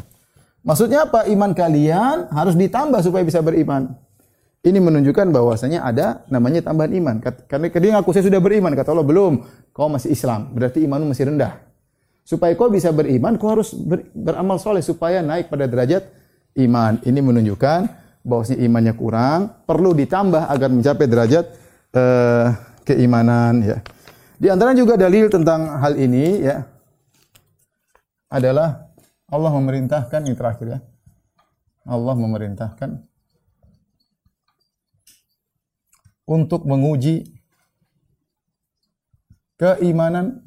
[0.62, 1.26] Maksudnya apa?
[1.26, 3.90] Iman kalian harus ditambah supaya bisa beriman.
[4.58, 7.16] Ini menunjukkan bahwasanya ada namanya tambahan iman.
[7.22, 9.46] Karena ketika aku saya sudah beriman, kata Allah belum.
[9.70, 11.62] Kau masih Islam, berarti imanmu masih rendah.
[12.26, 16.10] Supaya kau bisa beriman, kau harus ber, beramal soleh supaya naik pada derajat
[16.58, 16.98] iman.
[17.06, 17.80] Ini menunjukkan
[18.26, 21.44] bahwasanya imannya kurang, perlu ditambah agar mencapai derajat
[21.94, 23.78] uh, keimanan ya.
[24.38, 26.66] Di antara juga dalil tentang hal ini ya
[28.28, 28.90] adalah
[29.30, 30.78] Allah memerintahkan yang terakhir ya.
[31.88, 33.07] Allah memerintahkan
[36.28, 37.40] untuk menguji
[39.56, 40.44] keimanan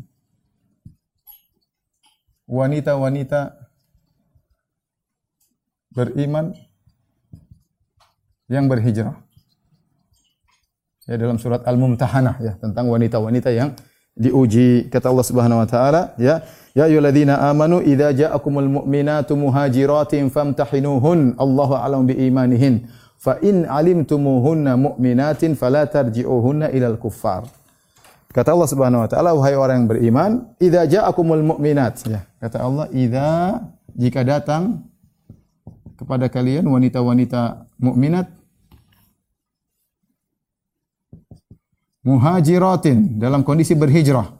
[2.46, 3.58] wanita-wanita
[5.90, 6.54] beriman
[8.46, 9.18] yang berhijrah.
[11.10, 13.74] Ya dalam surat Al-Mumtahanah ya tentang wanita-wanita yang
[14.14, 14.88] diuji.
[14.88, 16.46] Kata Allah Subhanahu wa taala ya
[16.78, 21.36] ya ayyuhalladzina amanu idza ja'akumul mu'minatu muhajiratin famtahinuhun.
[21.42, 22.86] Allahu a'lam bi imanihin
[23.22, 27.46] fa in alimtumuhunna mu'minatin fala tarji'uhunna ilal kuffar
[28.32, 32.08] Kata Allah Subhanahu wa taala, wahai orang yang beriman, idza ja'akumul mu'minat.
[32.08, 33.60] Ya, kata Allah, idza
[33.92, 34.88] jika datang
[36.00, 38.32] kepada kalian wanita-wanita mukminat
[42.08, 44.32] muhajiratin dalam kondisi berhijrah.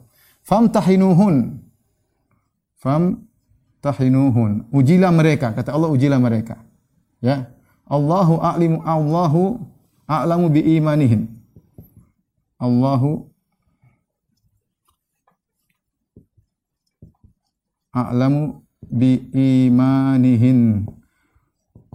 [0.42, 1.60] Famtahinuhun.
[2.80, 4.72] Famtahinuhun.
[4.74, 6.64] Ujilah mereka, kata Allah ujilah mereka.
[7.22, 7.52] Ya.
[7.90, 9.58] Allahu a'limu Allahu
[10.08, 11.28] a'lamu bi imanihin.
[12.62, 13.26] Allahu
[17.94, 19.18] a'lamu bi
[19.66, 20.86] imanihin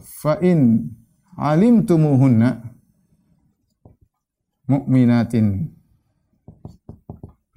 [0.02, 0.92] fa in
[1.38, 2.62] alimtumuhunna
[4.68, 5.78] mu'minatin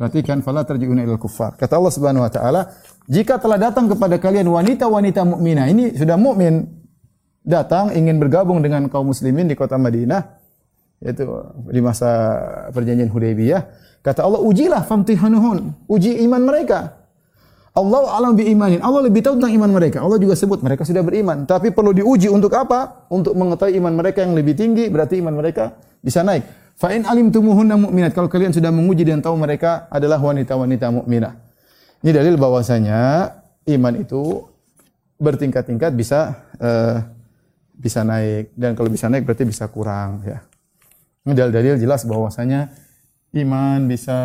[0.01, 1.61] Perhatikan fala tarji'una ilal kuffar.
[1.61, 2.73] Kata Allah Subhanahu wa taala,
[3.05, 6.80] jika telah datang kepada kalian wanita-wanita mukminah, ini sudah mukmin
[7.45, 10.23] datang ingin bergabung dengan kaum muslimin di kota Madinah,
[11.01, 11.25] yaitu
[11.73, 12.11] di masa
[12.73, 13.63] perjanjian Hudaybiyah,
[14.05, 17.01] kata Allah ujilah famtihanuhun, uji iman mereka.
[17.71, 18.83] Allah alam bi imanin.
[18.83, 20.03] Allah lebih tahu tentang iman mereka.
[20.03, 21.47] Allah juga sebut mereka sudah beriman.
[21.47, 23.07] Tapi perlu diuji untuk apa?
[23.15, 26.43] Untuk mengetahui iman mereka yang lebih tinggi, berarti iman mereka bisa naik.
[26.75, 28.11] Fa in alimtumuhunna mu'minat.
[28.11, 31.39] Kalau kalian sudah menguji dan tahu mereka adalah wanita-wanita mukminah.
[32.03, 33.31] Ini dalil bahwasanya
[33.71, 34.51] iman itu
[35.21, 37.20] bertingkat-tingkat bisa uh,
[37.81, 40.45] bisa naik dan kalau bisa naik berarti bisa kurang ya.
[41.25, 42.69] Ini dalil-dalil jelas bahwasanya
[43.41, 44.19] iman bisa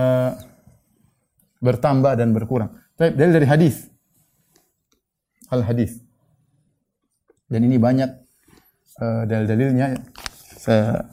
[1.64, 2.72] bertambah dan berkurang.
[3.00, 3.88] Baik, dalil dari hadis.
[5.52, 6.00] Al hadis.
[7.48, 8.10] Dan ini banyak
[9.00, 10.04] uh, dalil-dalilnya.
[10.56, 11.06] Saya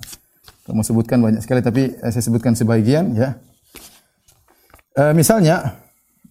[0.70, 3.38] mau sebutkan banyak sekali tapi uh, saya sebutkan sebagian ya.
[4.92, 5.82] Uh, misalnya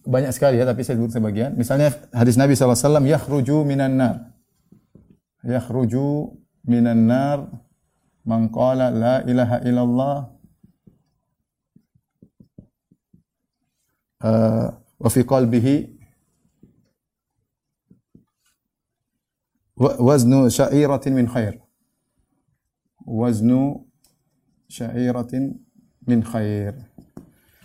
[0.02, 1.54] banyak sekali ya tapi saya sebut sebagian.
[1.54, 4.32] Misalnya hadis Nabi SAW, yakhruju minan nar.
[5.42, 6.38] Yakhruju
[6.70, 7.50] minan nar
[8.22, 10.16] man qala la ilaha illallah
[14.22, 14.66] uh,
[15.02, 15.76] wa fi qalbihi
[19.82, 21.58] waznu sya'iratin min khair.
[23.02, 23.82] Waznu
[24.70, 25.58] sya'iratin
[26.06, 26.78] min khair.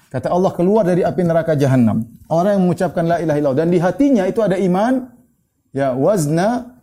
[0.10, 2.10] Kata Allah keluar dari api neraka jahanam.
[2.26, 5.14] Orang yang mengucapkan la ilaha illallah dan di hatinya itu ada iman
[5.76, 6.77] ya wazna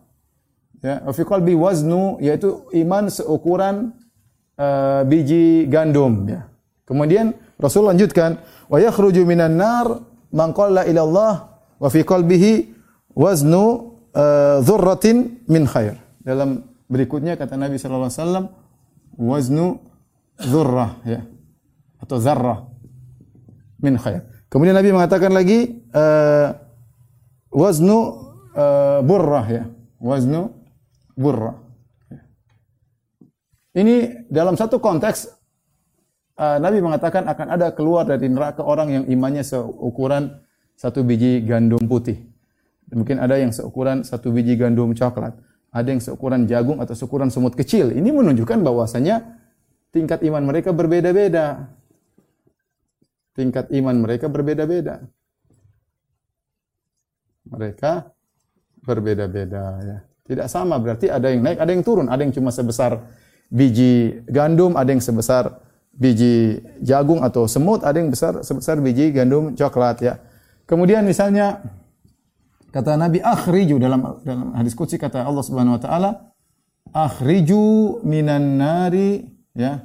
[0.84, 3.96] ya fi qalbi waznu yaitu iman seukuran
[4.60, 6.44] uh, biji gandum ya.
[6.84, 11.34] Kemudian Rasul lanjutkan wa yakhruju minan nar man qala ila Allah
[11.80, 12.76] wa fi qalbihi
[13.16, 14.60] waznu uh,
[15.48, 15.96] min khair.
[16.20, 18.46] Dalam berikutnya kata Nabi sallallahu alaihi wasallam
[19.16, 19.66] waznu
[20.36, 21.24] dzurrah ya
[22.04, 22.68] atau zarrah
[23.80, 24.28] min khair.
[24.52, 26.52] Kemudian Nabi mengatakan lagi uh,
[27.48, 29.64] waznu uh, burrah ya.
[30.04, 30.63] Waznu
[31.14, 31.56] burrah.
[33.74, 35.34] Ini dalam satu konteks
[36.38, 40.30] uh, Nabi mengatakan akan ada keluar dari neraka orang yang imannya seukuran
[40.78, 42.22] satu biji gandum putih.
[42.94, 45.34] Mungkin ada yang seukuran satu biji gandum coklat.
[45.74, 47.90] Ada yang seukuran jagung atau seukuran semut kecil.
[47.90, 49.42] Ini menunjukkan bahwasanya
[49.90, 51.74] tingkat iman mereka berbeda-beda.
[53.34, 55.02] Tingkat iman mereka berbeda-beda.
[57.50, 58.14] Mereka
[58.86, 59.98] berbeda-beda ya.
[60.24, 62.96] Tidak sama berarti ada yang naik, ada yang turun, ada yang cuma sebesar
[63.52, 65.60] biji gandum, ada yang sebesar
[65.92, 70.16] biji jagung atau semut, ada yang besar sebesar biji gandum coklat ya.
[70.64, 71.60] Kemudian misalnya
[72.72, 76.10] kata Nabi akhriju dalam dalam hadis qudsi kata Allah Subhanahu wa taala
[76.90, 79.84] akhriju minan nari ya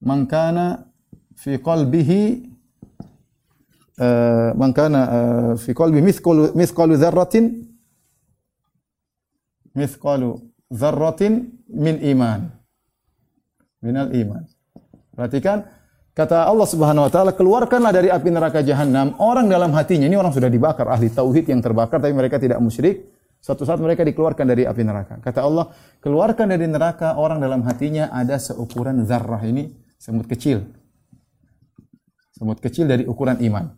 [0.00, 0.88] man kana
[1.36, 2.22] fi qalbihi
[4.00, 7.73] uh, man kana uh, fi qalbi mithqalu mithqalu dzarratin
[9.74, 10.38] mithqalu
[10.70, 12.50] dzarratin min iman
[13.84, 14.42] minal iman
[15.14, 15.62] Perhatikan,
[16.10, 20.10] kata Allah Subhanahu wa taala, keluarkanlah dari api neraka jahanam orang dalam hatinya.
[20.10, 23.14] Ini orang sudah dibakar, ahli tauhid yang terbakar tapi mereka tidak musyrik.
[23.38, 25.20] Suatu saat mereka dikeluarkan dari api neraka.
[25.20, 30.64] Kata Allah, keluarkan dari neraka orang dalam hatinya ada seukuran zarrah ini, semut kecil.
[32.34, 33.76] Semut kecil dari ukuran iman.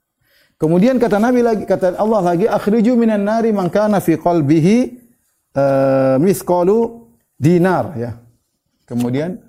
[0.56, 5.05] Kemudian kata Nabi lagi, kata Allah lagi, akhriju minan nari man kana fi qalbihi
[5.56, 6.16] uh,
[7.40, 8.20] dinar ya.
[8.86, 9.40] Kemudian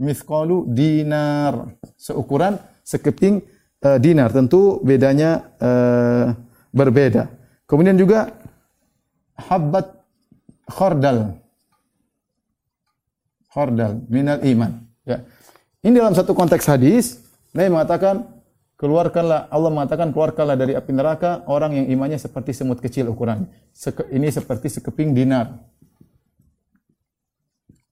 [0.00, 1.76] mithqalu dinar.
[2.00, 3.44] Seukuran sekeping
[3.84, 4.32] uh, dinar.
[4.32, 6.32] Tentu bedanya uh,
[6.72, 7.28] berbeda.
[7.68, 8.34] Kemudian juga
[9.36, 10.00] habbat
[10.66, 11.38] khordal.
[13.50, 14.72] Khordal minal iman.
[15.04, 15.22] Ya.
[15.80, 17.24] Ini dalam satu konteks hadis,
[17.56, 18.39] Nabi mengatakan
[18.80, 23.52] keluarkanlah Allah mengatakan keluarkanlah dari api neraka orang yang imannya seperti semut kecil ukurannya.
[23.76, 25.60] Seke, ini seperti sekeping dinar.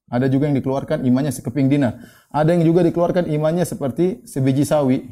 [0.09, 2.01] Ada juga yang dikeluarkan imannya sekeping dinar.
[2.33, 5.05] Ada yang juga dikeluarkan imannya seperti sebiji sawi.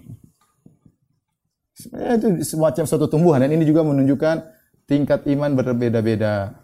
[1.78, 4.50] Sebenarnya itu semacam suatu tumbuhan dan ini juga menunjukkan
[4.90, 6.58] tingkat iman berbeda-beda.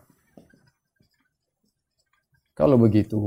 [2.57, 3.21] Kalau begitu,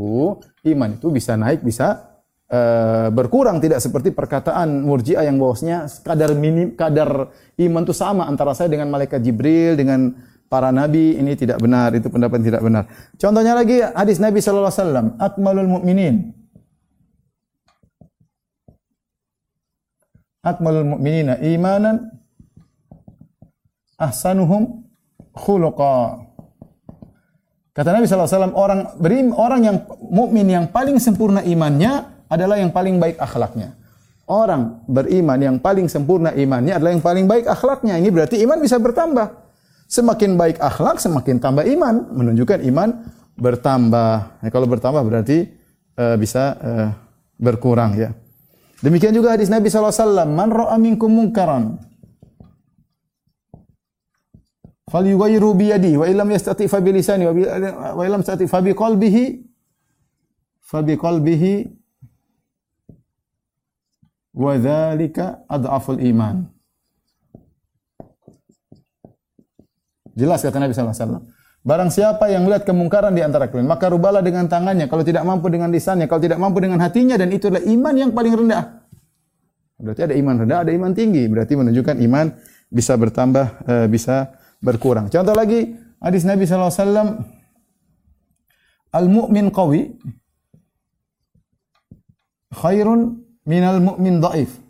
[0.66, 2.15] iman itu bisa naik, bisa
[2.50, 8.54] uh, berkurang tidak seperti perkataan Murji'ah yang bahwasanya kadar minim kadar iman itu sama antara
[8.54, 10.14] saya dengan malaikat Jibril dengan
[10.46, 12.86] para nabi ini tidak benar, itu pendapat tidak benar.
[13.18, 16.16] Contohnya lagi hadis Nabi sallallahu alaihi wasallam, akmalul mu'minin.
[20.46, 22.14] Akmalul mu'minina imanan
[23.98, 24.86] ahsanuhum
[25.34, 26.22] khuluqa.
[27.76, 29.76] Kata Nabi wasallam, orang berim, orang yang
[30.08, 33.74] mukmin yang paling sempurna imannya adalah yang paling baik akhlaknya.
[34.26, 37.94] Orang beriman yang paling sempurna imannya adalah yang paling baik akhlaknya.
[38.02, 39.46] Ini berarti iman bisa bertambah.
[39.86, 42.10] Semakin baik akhlak, semakin tambah iman.
[42.10, 43.06] Menunjukkan iman
[43.38, 44.42] bertambah.
[44.42, 45.46] Ya, kalau bertambah berarti
[45.94, 46.88] uh, bisa uh,
[47.38, 48.10] berkurang ya.
[48.82, 50.26] Demikian juga hadis Nabi SAW.
[50.26, 51.78] Man ro'a minkum mungkaran.
[54.90, 55.94] Fal yugayiru biyadi.
[55.94, 57.30] Wa ilam yastati fa bilisani.
[57.30, 59.24] Wa ilam yastati fa biqalbihi.
[60.66, 61.75] Fa biqalbihi.
[64.36, 66.52] Wa dhalika adhaful iman.
[70.16, 71.24] Jelas kata Nabi SAW.
[71.66, 74.86] Barang siapa yang melihat kemungkaran di antara kalian, maka rubalah dengan tangannya.
[74.86, 78.10] Kalau tidak mampu dengan lisannya, kalau tidak mampu dengan hatinya, dan itu adalah iman yang
[78.14, 78.86] paling rendah.
[79.76, 81.26] Berarti ada iman rendah, ada iman tinggi.
[81.26, 82.26] Berarti menunjukkan iman
[82.70, 84.30] bisa bertambah, eh, bisa
[84.62, 85.10] berkurang.
[85.10, 87.26] Contoh lagi, hadis Nabi SAW,
[88.94, 90.00] Al-mu'min qawi
[92.54, 94.66] khairun minal mu'min da'if.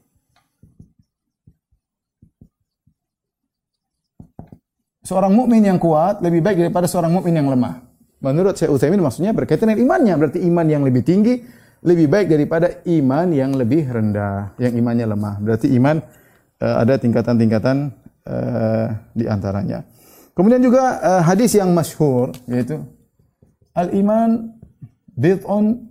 [5.07, 7.87] seorang mukmin yang kuat lebih baik daripada seorang mukmin yang lemah.
[8.19, 11.39] Menurut Syekh Utsaimin maksudnya berkaitan dengan imannya, berarti iman yang lebih tinggi
[11.87, 15.39] lebih baik daripada iman yang lebih rendah, yang imannya lemah.
[15.39, 16.03] Berarti iman
[16.59, 17.95] uh, ada tingkatan-tingkatan
[18.27, 19.87] uh, di antaranya.
[20.35, 22.83] Kemudian juga uh, hadis yang masyhur yaitu
[23.79, 24.59] al-iman
[25.15, 25.87] bid'un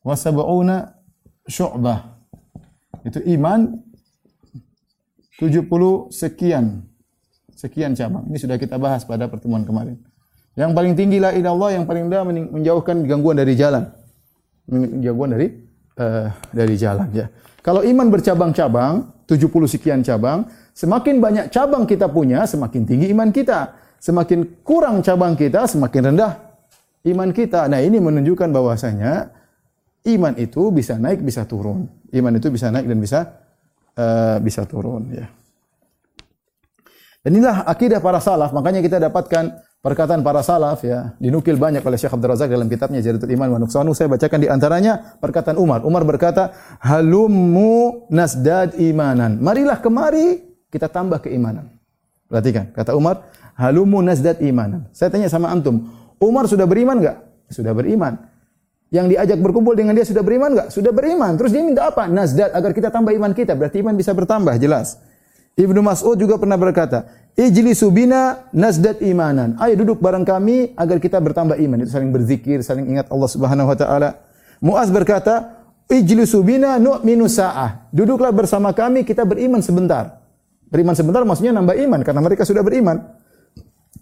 [0.00, 0.97] wa sab'una
[1.48, 2.20] syu'bah.
[3.02, 3.80] Itu iman
[5.40, 5.64] 70
[6.12, 6.84] sekian
[7.58, 8.22] sekian cabang.
[8.30, 9.98] Ini sudah kita bahas pada pertemuan kemarin.
[10.54, 12.22] Yang paling tinggi la ilallah, yang paling rendah
[12.54, 13.90] menjauhkan gangguan dari jalan.
[15.02, 15.46] Gangguan dari
[15.98, 17.26] uh, dari jalan ya.
[17.62, 23.74] Kalau iman bercabang-cabang, 70 sekian cabang, semakin banyak cabang kita punya, semakin tinggi iman kita.
[23.98, 26.38] Semakin kurang cabang kita, semakin rendah
[27.10, 27.66] iman kita.
[27.66, 29.34] Nah, ini menunjukkan bahwasanya
[30.16, 31.88] iman itu bisa naik, bisa turun.
[32.08, 33.20] Iman itu bisa naik dan bisa
[33.98, 35.26] uh, bisa turun ya.
[37.18, 41.98] Dan inilah akidah para salaf, makanya kita dapatkan perkataan para salaf ya, dinukil banyak oleh
[41.98, 43.92] Syekh Abdul Razak dalam kitabnya Jaridatul Iman wa Nuqsanu.
[43.92, 45.82] Saya bacakan di antaranya perkataan Umar.
[45.82, 50.40] Umar berkata, "Halummu nasdad imanan." Marilah kemari
[50.70, 51.68] kita tambah keimanan.
[52.30, 55.90] Perhatikan, kata Umar, "Halummu nasdad imanan." Saya tanya sama antum,
[56.22, 57.18] Umar sudah beriman enggak?
[57.50, 58.14] Sudah beriman.
[58.88, 60.68] Yang diajak berkumpul dengan dia sudah beriman enggak?
[60.72, 61.36] Sudah beriman.
[61.36, 62.08] Terus dia minta apa?
[62.08, 63.52] Nasdad agar kita tambah iman kita.
[63.52, 64.96] Berarti iman bisa bertambah, jelas.
[65.58, 67.04] Ibnu Mas'ud juga pernah berkata,
[67.36, 69.60] Ijlisu bina nazdat imanan.
[69.60, 71.84] Ayo duduk bareng kami agar kita bertambah iman.
[71.84, 74.24] Itu saling berzikir, saling ingat Allah Subhanahu wa taala.
[74.62, 77.92] Muaz berkata, Ijlisu bina nu'minu sa'ah.
[77.92, 80.18] Duduklah bersama kami, kita beriman sebentar.
[80.68, 83.04] Beriman sebentar maksudnya nambah iman karena mereka sudah beriman.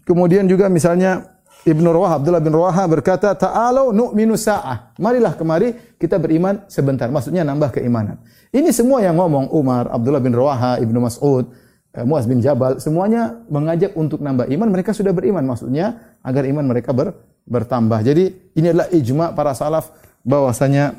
[0.07, 1.36] Kemudian juga misalnya
[1.67, 7.11] Ibnu Rawah Abdullah bin Rawah berkata, "Ta'alu nu'minu sa'ah." Marilah kemari kita beriman sebentar.
[7.11, 8.23] Maksudnya nambah keimanan.
[8.55, 11.51] Ini semua yang ngomong Umar, Abdullah bin Rawaha, Ibnu Mas'ud,
[11.91, 14.69] eh, Muaz bin Jabal, semuanya mengajak untuk nambah iman.
[14.71, 17.99] Mereka sudah beriman, maksudnya agar iman mereka ber, bertambah.
[18.07, 19.91] Jadi ini adalah ijma para salaf
[20.23, 20.95] bahwasanya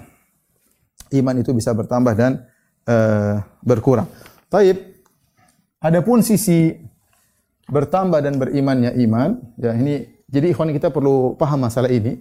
[1.16, 2.44] iman itu bisa bertambah dan
[2.92, 4.12] uh, berkurang.
[4.52, 5.00] Taib.
[5.80, 6.76] Adapun sisi
[7.72, 12.20] bertambah dan berimannya iman, ya ini jadi ikhwan kita perlu paham masalah ini.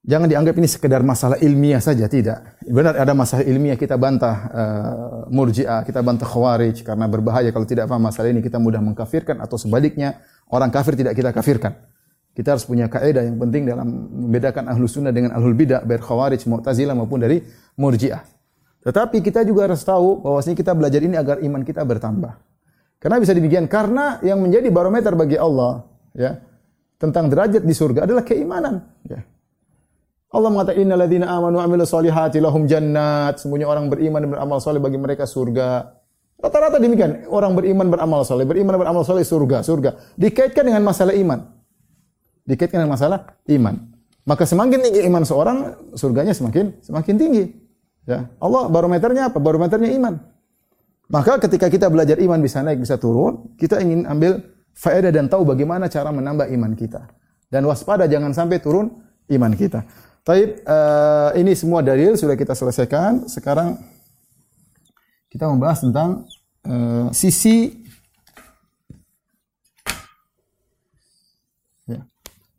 [0.00, 2.56] Jangan dianggap ini sekedar masalah ilmiah saja, tidak.
[2.64, 7.84] Benar ada masalah ilmiah kita bantah uh, murji'ah, kita bantah khawarij karena berbahaya kalau tidak
[7.84, 11.76] paham masalah ini kita mudah mengkafirkan atau sebaliknya orang kafir tidak kita kafirkan.
[12.32, 16.48] Kita harus punya kaidah yang penting dalam membedakan ahlu sunnah dengan ahlul bidah, baik khawarij,
[16.48, 17.44] mu'tazilah maupun dari
[17.76, 18.24] murji'ah.
[18.80, 22.40] Tetapi kita juga harus tahu bahwasanya kita belajar ini agar iman kita bertambah.
[22.96, 25.84] Karena bisa demikian karena yang menjadi barometer bagi Allah,
[26.16, 26.40] ya,
[27.00, 28.84] tentang derajat di surga adalah keimanan.
[29.08, 29.24] Ya.
[30.30, 31.90] Allah mengatakan innal ladzina amanu wa amilus
[32.38, 33.40] lahum jannat.
[33.40, 35.96] Semuanya orang beriman dan beramal soleh bagi mereka surga.
[36.38, 37.26] Rata-rata demikian.
[37.26, 40.14] Orang beriman beramal soleh, beriman beramal soleh surga, surga.
[40.14, 41.50] Dikaitkan dengan masalah iman.
[42.46, 43.74] Dikaitkan dengan masalah iman.
[44.22, 45.58] Maka semakin tinggi iman seorang,
[45.98, 47.44] surganya semakin semakin tinggi.
[48.06, 48.30] Ya.
[48.38, 49.42] Allah barometernya apa?
[49.42, 50.14] Barometernya iman.
[51.10, 54.38] Maka ketika kita belajar iman bisa naik, bisa turun, kita ingin ambil
[54.74, 57.08] faedah dan tahu bagaimana cara menambah iman kita.
[57.50, 59.82] Dan waspada jangan sampai turun iman kita.
[60.20, 63.26] Taib, uh, ini semua dalil sudah kita selesaikan.
[63.26, 63.80] Sekarang
[65.32, 66.28] kita membahas tentang
[66.68, 67.72] uh, sisi
[71.88, 72.04] ya.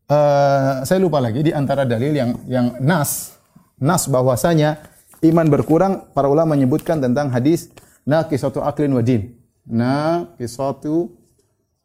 [0.09, 3.38] uh, saya lupa lagi di antara dalil yang yang nas
[3.78, 4.82] nas bahwasanya
[5.22, 7.70] iman berkurang para ulama menyebutkan tentang hadis
[8.09, 9.38] naqisatu aklin wadin.
[9.70, 11.21] Naqisatu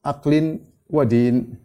[0.06, 1.58] aklin wadin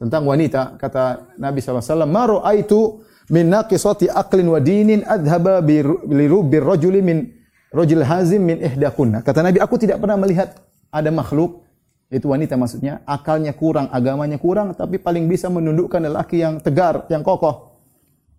[0.00, 5.84] tentang wanita kata Nabi SAW maro aitu min naqisati aqlin wa dinin adhaba bi
[6.48, 7.28] bir rajuli min
[7.74, 9.20] rajul hazim min ihdakunna.
[9.20, 10.56] Kata Nabi aku tidak pernah melihat
[10.88, 11.66] ada makhluk
[12.12, 17.26] itu wanita maksudnya akalnya kurang agamanya kurang tapi paling bisa menundukkan lelaki yang tegar yang
[17.26, 17.73] kokoh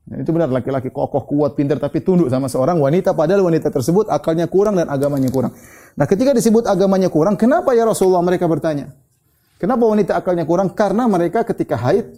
[0.06, 4.10] dan itu benar laki-laki kokoh kuat pintar tapi tunduk sama seorang wanita padahal wanita tersebut
[4.14, 5.53] akalnya kurang dan agamanya kurang
[5.97, 8.93] nah ketika disebut agamanya kurang kenapa ya Rasulullah mereka bertanya
[9.56, 10.76] Kenapa wanita akalnya kurang?
[10.76, 12.12] Karena mereka ketika haid,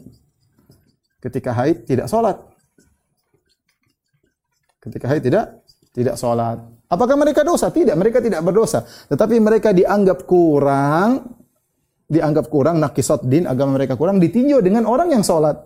[1.22, 2.42] ketika haid tidak sholat.
[4.82, 5.62] Ketika haid tidak
[5.94, 6.58] tidak sholat.
[6.88, 7.70] Apakah mereka dosa?
[7.70, 8.88] Tidak, mereka tidak berdosa.
[9.12, 11.36] Tetapi mereka dianggap kurang,
[12.08, 15.62] dianggap kurang nakisot din agama mereka kurang ditinjau dengan orang yang sholat.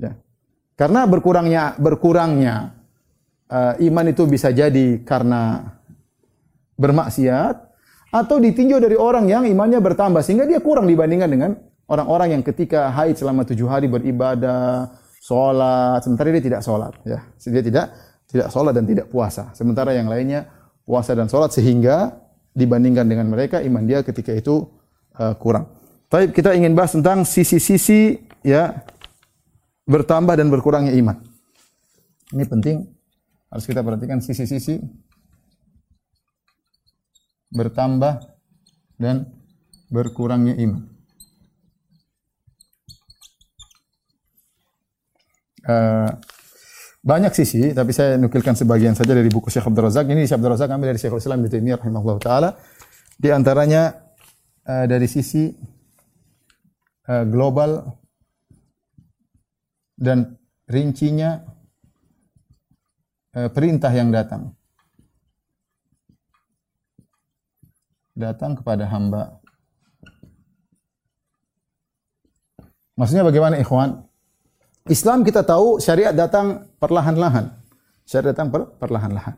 [0.00, 0.16] Ya.
[0.76, 2.76] Karena berkurangnya berkurangnya
[3.48, 5.72] uh, iman itu bisa jadi karena
[6.76, 7.54] bermaksiat
[8.12, 11.50] atau ditinjau dari orang yang imannya bertambah sehingga dia kurang dibandingkan dengan
[11.88, 14.92] orang-orang yang ketika haid selama tujuh hari beribadah,
[15.24, 17.86] sholat, sementara dia tidak sholat, ya, dia tidak
[18.28, 19.50] tidak sholat dan tidak puasa.
[19.56, 20.44] Sementara yang lainnya
[20.84, 22.20] puasa dan sholat sehingga
[22.52, 24.68] dibandingkan dengan mereka iman dia ketika itu
[25.16, 25.72] uh, kurang.
[26.06, 28.86] Tapi kita ingin bahas tentang sisi-sisi ya
[29.86, 31.22] bertambah dan berkurangnya iman.
[32.34, 32.76] Ini penting
[33.48, 34.82] harus kita perhatikan sisi-sisi
[37.54, 38.18] bertambah
[38.98, 39.30] dan
[39.88, 40.82] berkurangnya iman.
[45.66, 46.10] Uh,
[47.06, 50.10] banyak sisi, tapi saya nukilkan sebagian saja dari buku Syekh Abdul Razak.
[50.10, 52.50] Ini Syekh Abdul Razak ambil dari Syekhul Islam Ibnu Taimiyah rahimahullah taala.
[53.14, 53.94] Di antaranya
[54.66, 55.46] uh, dari sisi
[57.06, 58.02] uh, global
[59.96, 60.36] dan
[60.68, 61.42] rincinya
[63.34, 64.56] uh, perintah yang datang.
[68.16, 69.38] datang kepada hamba.
[72.96, 74.08] Maksudnya bagaimana ikhwan?
[74.88, 77.52] Islam kita tahu syariat datang perlahan-lahan.
[78.08, 79.36] Syariat datang per perlahan-lahan.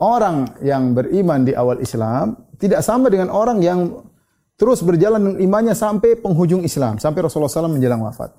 [0.00, 4.08] Orang yang beriman di awal Islam tidak sama dengan orang yang
[4.56, 8.34] terus berjalan imannya sampai penghujung Islam, sampai Rasulullah SAW menjelang wafat.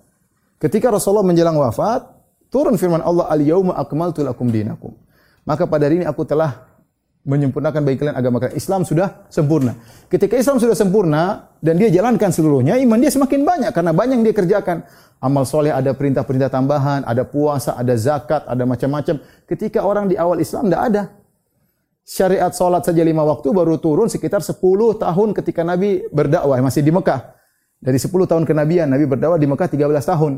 [0.59, 2.03] Ketika Rasulullah menjelang wafat,
[2.51, 4.91] turun firman Allah, Al-yawma akmaltu lakum dinakum.
[5.47, 6.67] Maka pada hari ini aku telah
[7.23, 8.59] menyempurnakan bagi kalian agama kalian.
[8.59, 9.79] Islam sudah sempurna.
[10.11, 14.25] Ketika Islam sudah sempurna dan dia jalankan seluruhnya, iman dia semakin banyak karena banyak yang
[14.27, 14.83] dia kerjakan.
[15.19, 19.19] Amal soleh ada perintah-perintah tambahan, ada puasa, ada zakat, ada macam-macam.
[19.47, 21.03] Ketika orang di awal Islam tidak ada.
[22.09, 24.57] Syariat solat saja lima waktu baru turun sekitar 10
[24.97, 27.38] tahun ketika Nabi berdakwah masih di Mekah.
[27.79, 30.33] Dari 10 tahun kenabian Nabi berdakwah di Mekah 13 tahun.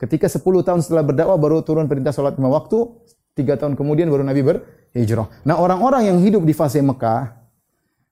[0.00, 2.88] Ketika 10 tahun setelah berdakwah baru turun perintah solat lima waktu.
[3.36, 4.56] Tiga tahun kemudian baru Nabi ber,
[4.90, 5.30] hijrah.
[5.46, 7.30] Nah, orang-orang yang hidup di fase Mekah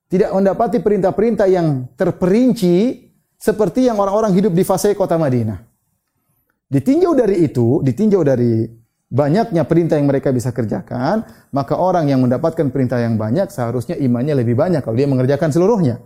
[0.08, 5.58] tidak mendapati perintah-perintah yang terperinci seperti yang orang-orang hidup di fase kota Madinah.
[6.68, 8.68] Ditinjau dari itu, ditinjau dari
[9.08, 14.36] banyaknya perintah yang mereka bisa kerjakan, maka orang yang mendapatkan perintah yang banyak seharusnya imannya
[14.36, 15.98] lebih banyak kalau dia mengerjakan seluruhnya.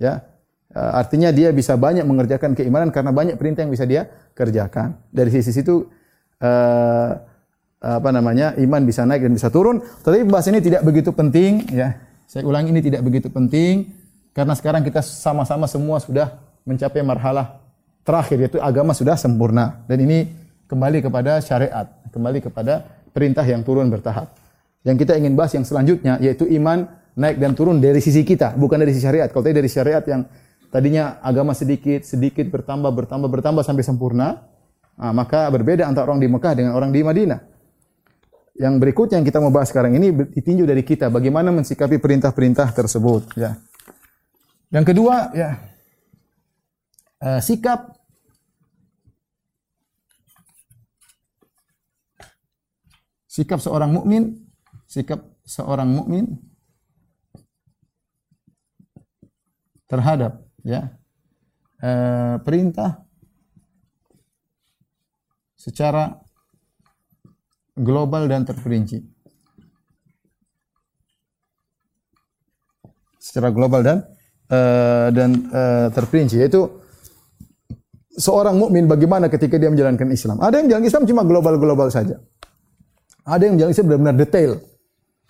[0.00, 0.24] Ya.
[0.76, 5.00] E, artinya dia bisa banyak mengerjakan keimanan karena banyak perintah yang bisa dia kerjakan.
[5.08, 5.88] Dari sisi situ
[6.44, 7.10] uh,
[7.80, 9.80] apa namanya iman bisa naik dan bisa turun.
[9.80, 11.96] Tetapi bahas ini tidak begitu penting ya.
[12.28, 13.88] Saya ulangi ini tidak begitu penting
[14.34, 17.62] karena sekarang kita sama-sama semua sudah mencapai marhalah
[18.02, 20.26] terakhir yaitu agama sudah sempurna dan ini
[20.66, 22.82] kembali kepada syariat, kembali kepada
[23.14, 24.34] perintah yang turun bertahap.
[24.82, 28.82] Yang kita ingin bahas yang selanjutnya yaitu iman naik dan turun dari sisi kita, bukan
[28.82, 29.30] dari sisi syariat.
[29.30, 30.26] Kalau tadi dari syariat yang
[30.70, 34.44] Tadinya agama sedikit, sedikit bertambah, bertambah, bertambah sampai sempurna.
[34.96, 37.40] Nah, maka berbeda antara orang di Mekah dengan orang di Madinah.
[38.56, 43.36] Yang berikut yang kita mau bahas sekarang ini ditinjau dari kita bagaimana mensikapi perintah-perintah tersebut.
[43.36, 43.60] Ya.
[44.72, 45.60] Yang kedua, ya
[47.20, 47.92] eh, sikap
[53.28, 54.48] sikap seorang mukmin,
[54.88, 56.40] sikap seorang mukmin
[59.86, 60.90] terhadap ya
[61.78, 63.06] eh, perintah
[65.54, 66.18] secara
[67.78, 69.02] global dan terperinci.
[73.18, 73.98] Secara global dan
[74.54, 76.62] uh, dan uh, terperinci yaitu
[78.14, 80.38] seorang mukmin bagaimana ketika dia menjalankan Islam.
[80.38, 82.16] Ada yang jalan Islam cuma global-global saja.
[83.26, 84.50] Ada yang jalan Islam benar-benar detail.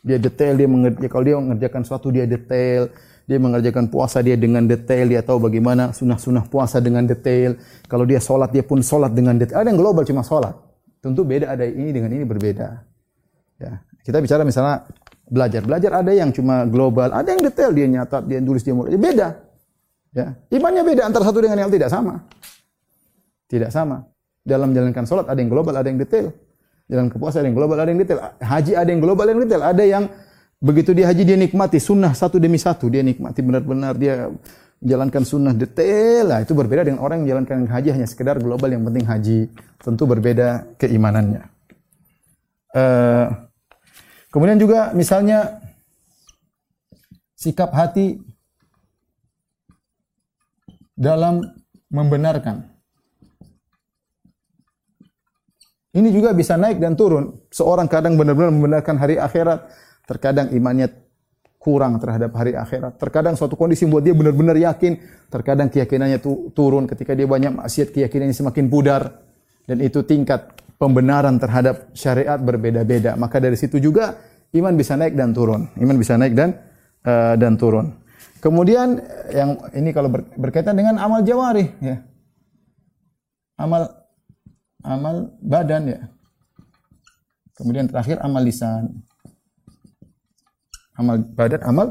[0.07, 2.93] Dia detail, dia mengerjakan kalau dia mengerjakan sesuatu dia detail,
[3.27, 7.59] dia mengerjakan puasa dia dengan detail, dia tahu bagaimana sunnah-sunnah puasa dengan detail.
[7.91, 9.67] Kalau dia sholat, dia pun sholat dengan detail.
[9.67, 10.55] Ada yang global cuma sholat.
[11.03, 12.87] Tentu beda ada ini dengan ini berbeda.
[13.59, 13.83] Ya.
[14.07, 14.87] Kita bicara misalnya
[15.27, 15.67] belajar.
[15.67, 18.95] Belajar ada yang cuma global, ada yang detail, dia nyatat, dia tulis, dia mulai.
[18.95, 19.35] Beda.
[20.15, 20.39] Ya.
[20.55, 22.23] Imannya beda antara satu dengan yang tidak sama.
[23.51, 24.07] Tidak sama.
[24.47, 26.31] Dalam menjalankan sholat ada yang global, ada yang detail.
[26.87, 28.23] Jalan ke puasa ada yang global, ada yang detail.
[28.39, 29.63] Haji ada yang global, ada yang detail.
[29.67, 30.05] Ada yang
[30.57, 34.33] Begitu dia haji dia nikmati sunnah satu demi satu, dia nikmati benar-benar dia
[34.81, 36.39] menjalankan sunnah detail lah.
[36.41, 39.39] Itu berbeda dengan orang yang menjalankan haji hanya sekedar global yang penting haji.
[39.81, 41.45] Tentu berbeda keimanannya.
[42.73, 43.29] Uh,
[44.33, 45.61] kemudian juga misalnya
[47.37, 48.17] sikap hati
[50.97, 51.45] dalam
[51.93, 52.65] membenarkan.
[55.97, 57.41] Ini juga bisa naik dan turun.
[57.49, 59.65] Seorang kadang benar-benar membenarkan hari akhirat,
[60.07, 60.89] Terkadang imannya
[61.59, 62.95] kurang terhadap hari akhirat.
[63.03, 65.03] Terkadang suatu kondisi membuat dia benar-benar yakin.
[65.27, 69.27] Terkadang keyakinannya tu, turun ketika dia banyak maksiat, keyakinannya semakin pudar.
[69.67, 73.19] Dan itu tingkat pembenaran terhadap syariat berbeda-beda.
[73.19, 74.15] Maka dari situ juga
[74.55, 75.67] iman bisa naik dan turun.
[75.75, 76.55] Iman bisa naik dan
[77.03, 77.99] uh, dan turun.
[78.39, 79.01] Kemudian
[79.35, 81.99] yang ini kalau ber, berkaitan dengan amal jawari ya.
[83.59, 83.91] Amal
[84.87, 86.01] amal badan ya.
[87.57, 89.06] Kemudian terakhir amal lisan.
[90.97, 91.87] Amal badan, amal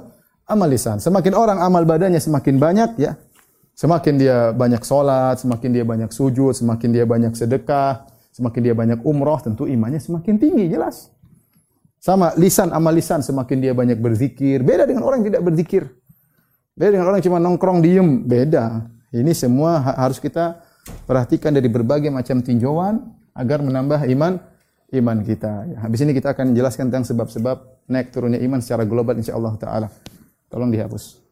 [0.49, 0.97] amal lisan.
[1.01, 3.17] Semakin orang amal badannya semakin banyak ya.
[3.75, 8.99] Semakin dia banyak sholat, semakin dia banyak sujud, semakin dia banyak sedekah, semakin dia banyak
[9.03, 11.11] umroh, tentu imannya semakin tinggi, jelas.
[11.99, 14.63] Sama lisan, amal lisan, semakin dia banyak berzikir.
[14.63, 15.91] Beda dengan orang yang tidak berzikir.
[16.71, 18.87] Beda dengan orang yang cuma nongkrong diem, beda.
[19.11, 20.63] Ini semua harus kita
[21.03, 22.99] perhatikan dari berbagai macam tinjauan
[23.35, 24.39] agar menambah iman
[24.99, 25.67] iman kita.
[25.83, 29.87] Habis ini kita akan menjelaskan tentang sebab-sebab naik turunnya iman secara global insyaallah taala.
[30.47, 31.25] Tolong dihapus.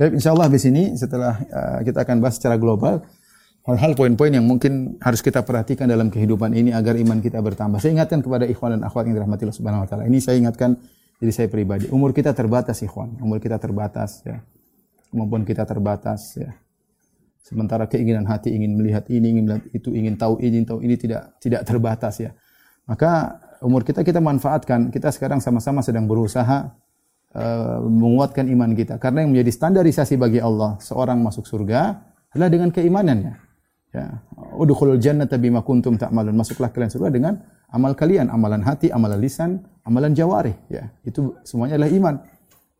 [0.00, 3.04] Baik, insyaallah habis ini setelah uh, kita akan bahas secara global
[3.68, 7.78] hal-hal poin-poin yang mungkin harus kita perhatikan dalam kehidupan ini agar iman kita bertambah.
[7.84, 10.04] Saya ingatkan kepada ikhwan dan akhwat yang dirahmati Allah Subhanahu wa taala.
[10.08, 10.80] Ini saya ingatkan
[11.20, 11.92] diri saya pribadi.
[11.92, 14.40] Umur kita terbatas ikhwan, umur kita terbatas ya.
[15.12, 16.54] Kemampuan kita terbatas ya.
[17.40, 20.94] Sementara keinginan hati ingin melihat ini, ingin melihat itu, ingin tahu ini, ingin tahu ini
[20.94, 22.30] tidak tidak terbatas ya.
[22.84, 24.92] Maka umur kita kita manfaatkan.
[24.92, 26.72] Kita sekarang sama-sama sedang berusaha
[27.34, 29.00] uh, menguatkan iman kita.
[29.00, 32.00] Karena yang menjadi standarisasi bagi Allah seorang masuk surga
[32.34, 33.34] adalah dengan keimanannya.
[33.90, 34.22] Ya,
[34.54, 36.30] udkhulul jannata bima kuntum ta'malun.
[36.38, 37.42] Masuklah kalian surga dengan
[37.74, 40.94] amal kalian, amalan hati, amalan lisan, amalan jawarih, ya.
[41.02, 42.14] Itu semuanya adalah iman.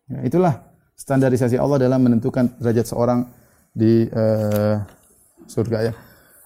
[0.07, 0.53] Ya, itulah
[0.95, 3.27] standarisasi Allah dalam menentukan derajat seorang
[3.71, 4.75] di uh,
[5.47, 5.93] surga ya.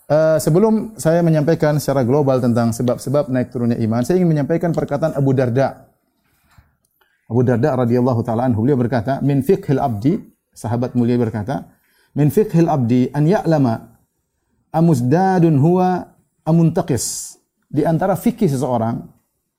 [0.05, 5.17] Uh, sebelum saya menyampaikan secara global tentang sebab-sebab naik turunnya iman, saya ingin menyampaikan perkataan
[5.17, 5.89] Abu Darda.
[7.26, 10.21] Abu Darda radhiyallahu taala anhu beliau berkata, "Min fiqhil abdi,"
[10.53, 11.73] sahabat mulia berkata,
[12.13, 13.97] "Min fiqhil abdi an ya'lama
[14.69, 16.13] amuzdadun huwa
[16.45, 19.09] amuntaqis." Di antara fikih seseorang,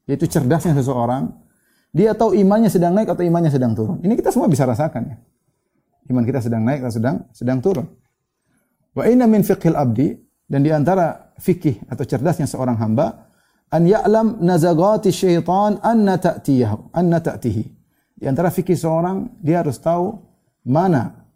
[0.06, 1.34] yaitu cerdasnya seseorang,
[1.90, 3.98] dia tahu imannya sedang naik atau imannya sedang turun.
[3.98, 5.16] Ini kita semua bisa rasakan ya.
[6.06, 7.86] Iman kita sedang naik atau sedang sedang turun.
[8.96, 10.14] Wa inna min fiqhil abdi
[10.46, 13.28] dan di antara fikih atau cerdasnya seorang hamba
[13.74, 17.64] an ya'lam nazagati syaitan anna ta'tiyahu anna ta'tihi.
[18.16, 20.16] Di antara fikih seorang dia harus tahu
[20.64, 21.26] mana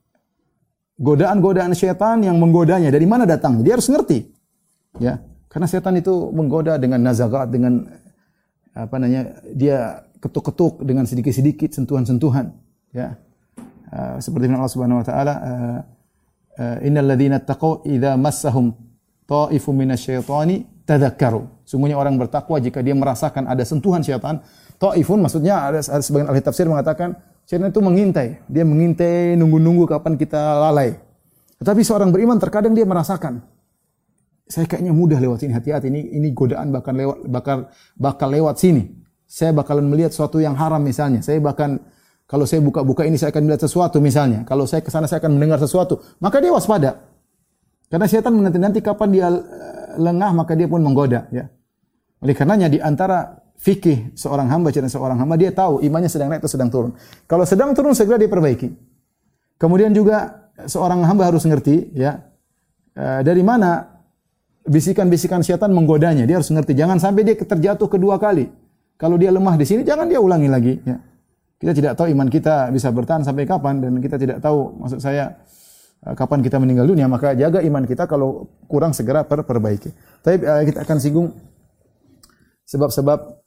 [1.01, 3.64] godaan-godaan syaitan yang menggodanya, dari mana datang.
[3.64, 4.29] Dia harus ngerti.
[5.01, 7.89] Ya, karena setan itu menggoda dengan nazagat dengan
[8.77, 9.41] apa namanya?
[9.57, 12.53] Dia ketuk-ketuk dengan sedikit-sedikit sentuhan-sentuhan,
[12.93, 13.16] ya.
[13.91, 15.78] Uh, seperti firman Allah Subhanahu wa taala uh,
[16.62, 18.70] uh, innal ladzina taqaw idza massahum
[19.26, 21.66] ta'ifun minasyaitani tadhakkaru.
[21.66, 24.38] Sungguhnya orang bertakwa jika dia merasakan ada sentuhan syaitan,
[24.78, 30.38] ta'ifun maksudnya ada, sebagian ahli tafsir mengatakan syaitan itu mengintai, dia mengintai nunggu-nunggu kapan kita
[30.38, 30.95] lalai.
[31.59, 33.43] Tetapi seorang beriman terkadang dia merasakan
[34.51, 37.59] saya kayaknya mudah lewat sini hati-hati ini ini godaan bakal lewat bakal
[37.95, 38.99] bakal lewat sini.
[39.30, 41.22] Saya bakalan melihat sesuatu yang haram misalnya.
[41.22, 41.78] Saya bahkan
[42.31, 44.47] kalau saya buka-buka ini saya akan melihat sesuatu misalnya.
[44.47, 45.99] Kalau saya ke sana saya akan mendengar sesuatu.
[46.22, 47.03] Maka dia waspada.
[47.91, 51.51] Karena setan menanti-nanti kapan dia eh, lengah maka dia pun menggoda ya.
[52.22, 56.47] Oleh karenanya di antara fikih seorang hamba dan seorang hamba dia tahu imannya sedang naik
[56.47, 56.95] atau sedang turun.
[57.26, 58.78] Kalau sedang turun segera diperbaiki.
[59.59, 62.31] Kemudian juga seorang hamba harus ngerti ya
[62.95, 63.91] eh, dari mana
[64.70, 66.31] bisikan-bisikan setan menggodanya.
[66.31, 68.47] Dia harus ngerti jangan sampai dia terjatuh kedua kali.
[68.95, 71.10] Kalau dia lemah di sini jangan dia ulangi lagi ya.
[71.61, 75.45] Kita tidak tahu iman kita bisa bertahan sampai kapan dan kita tidak tahu maksud saya
[76.09, 79.93] eh, kapan kita meninggal dunia maka jaga iman kita kalau kurang segera per perbaiki.
[80.25, 81.29] Tapi uh, kita akan singgung
[82.65, 83.45] sebab-sebab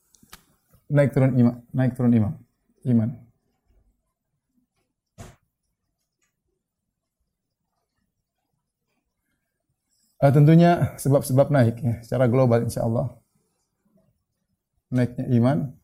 [0.93, 2.33] naik turun iman, naik turun iman.
[2.85, 3.09] Iman.
[10.21, 13.09] Uh, tentunya sebab-sebab naik ya, secara global insya Allah.
[14.93, 15.82] Naiknya iman.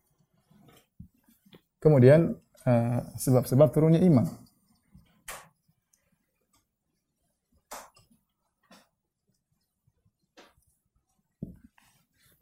[1.80, 2.36] Kemudian
[2.68, 4.28] uh, sebab-sebab uh, turunnya iman.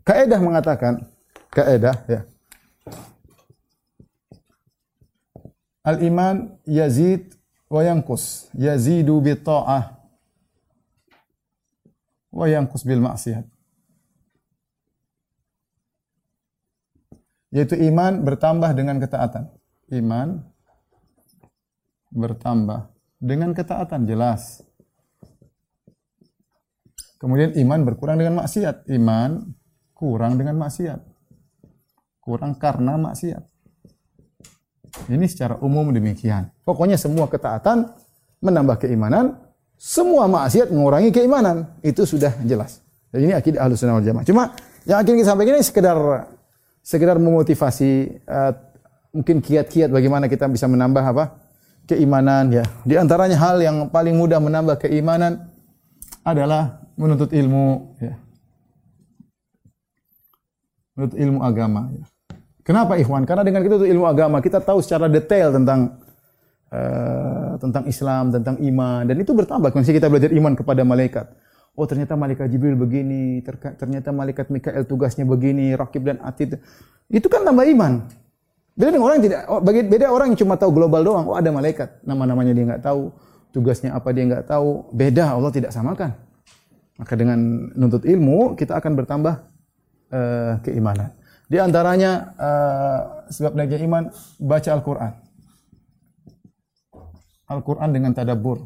[0.01, 1.03] Kaedah mengatakan,
[1.51, 2.21] kaedah ya,
[5.87, 7.31] Al-iman yazid
[7.71, 8.51] wa yanqus.
[8.51, 9.95] Yazidu bi ta'ah
[12.27, 13.47] wa yanqus bil maksiat.
[17.51, 19.47] Yaitu iman bertambah dengan ketaatan.
[19.93, 20.43] Iman
[22.11, 24.63] bertambah dengan ketaatan jelas.
[27.17, 28.85] Kemudian iman berkurang dengan maksiat.
[28.93, 29.55] Iman
[29.95, 30.99] kurang dengan maksiat.
[32.21, 33.43] Kurang karena maksiat.
[35.07, 36.51] Ini secara umum demikian.
[36.67, 37.89] Pokoknya semua ketaatan
[38.43, 39.39] menambah keimanan,
[39.77, 41.79] semua maksiat mengurangi keimanan.
[41.81, 42.83] Itu sudah jelas.
[43.13, 44.25] Jadi ini akidah Ahlus Sunnah wal Jamaah.
[44.27, 44.43] Cuma
[44.83, 45.97] yang akhirnya kita sampaikan ini sekedar
[46.87, 48.55] sekedar memotivasi uh,
[49.11, 51.25] mungkin kiat-kiat bagaimana kita bisa menambah apa?
[51.87, 52.67] keimanan ya.
[52.83, 55.47] Di antaranya hal yang paling mudah menambah keimanan
[56.21, 58.13] adalah menuntut ilmu ya.
[60.99, 62.03] Menuntut ilmu agama ya.
[62.67, 63.23] Kenapa ikhwan?
[63.23, 65.95] Karena dengan kita ilmu agama, kita tahu secara detail tentang
[66.75, 71.31] uh, tentang Islam, tentang iman dan itu bertambah kalau kita belajar iman kepada malaikat.
[71.77, 73.45] Oh ternyata malaikat Jibril begini,
[73.77, 76.57] ternyata malaikat Mikael tugasnya begini, Rakib dan Atid.
[77.05, 78.01] Itu kan tambah iman.
[78.73, 81.25] Beda dengan orang yang tidak, oh, beda orang yang cuma tahu global doang.
[81.29, 83.13] Oh ada malaikat, nama-namanya dia nggak tahu,
[83.53, 84.89] tugasnya apa dia nggak tahu.
[84.89, 86.17] Beda, Allah tidak samakan.
[86.97, 87.37] Maka dengan
[87.77, 89.33] nuntut ilmu kita akan bertambah
[90.09, 91.13] uh, keimanan.
[91.45, 92.99] Di antaranya uh,
[93.29, 94.03] sebab naiknya iman
[94.41, 95.13] baca Al-Qur'an.
[97.53, 98.65] Al-Qur'an dengan tadabbur.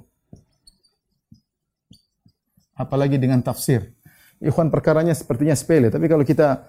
[2.76, 3.92] Apalagi dengan tafsir.
[4.42, 6.66] Ikhwan perkaranya sepertinya sepele, tapi kalau kita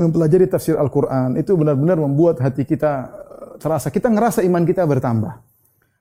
[0.00, 5.44] mempelajari tafsir Al-Qur'an itu benar-benar membuat hati kita eh, terasa kita ngerasa iman kita bertambah.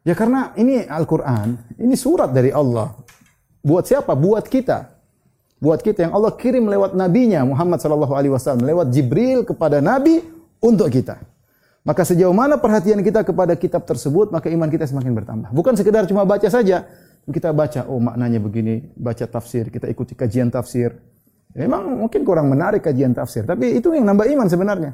[0.07, 2.95] Ya karena ini Al-Qur'an, ini surat dari Allah.
[3.59, 4.15] Buat siapa?
[4.15, 4.97] Buat kita
[5.57, 10.21] buat kita yang Allah kirim lewat nabinya Muhammad sallallahu alaihi wasallam lewat Jibril kepada nabi
[10.61, 11.17] untuk kita.
[11.81, 15.49] Maka sejauh mana perhatian kita kepada kitab tersebut, maka iman kita semakin bertambah.
[15.55, 16.83] Bukan sekedar cuma baca saja.
[17.27, 20.95] Kita baca, oh maknanya begini, baca tafsir, kita ikuti kajian tafsir.
[21.51, 24.91] Memang mungkin kurang menarik kajian tafsir, tapi itu yang nambah iman sebenarnya.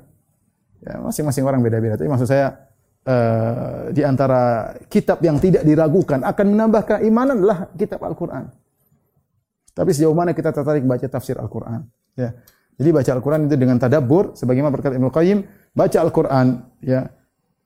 [0.81, 1.93] Ya, masing-masing orang beda-beda.
[1.93, 2.57] Tapi maksud saya,
[3.05, 8.49] uh, di antara kitab yang tidak diragukan akan menambah keimanan adalah kitab Al-Quran.
[9.73, 11.85] Tapi sejauh mana kita tertarik baca tafsir Al-Quran?
[12.17, 12.33] Ya.
[12.73, 15.39] Jadi baca Al-Quran itu dengan tadabbur, sebagaimana berkata Ibnu Qayyim,
[15.77, 16.45] baca Al-Quran,
[16.81, 17.05] ya,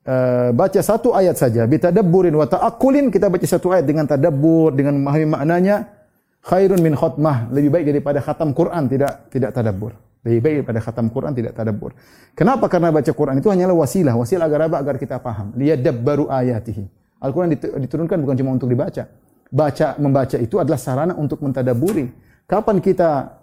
[0.08, 0.14] e,
[0.56, 5.28] baca satu ayat saja, bitadabburin wa ta'akkulin, kita baca satu ayat dengan tadabbur, dengan memahami
[5.28, 5.92] maknanya,
[6.40, 9.92] khairun min khutmah, lebih baik daripada khatam Quran, tidak tidak tadabbur.
[10.24, 11.94] Lebih baik daripada khatam Quran tidak tadabbur.
[12.34, 12.66] Kenapa?
[12.66, 14.18] Karena baca Quran itu hanyalah wasilah.
[14.18, 14.76] Wasilah agar apa?
[14.82, 15.54] Agar kita paham.
[15.54, 16.84] Liyadabbaru ayatihi.
[17.22, 19.06] Al-Quran diturunkan bukan cuma untuk dibaca
[19.48, 22.08] baca membaca itu adalah sarana untuk mentadaburi.
[22.48, 23.40] Kapan kita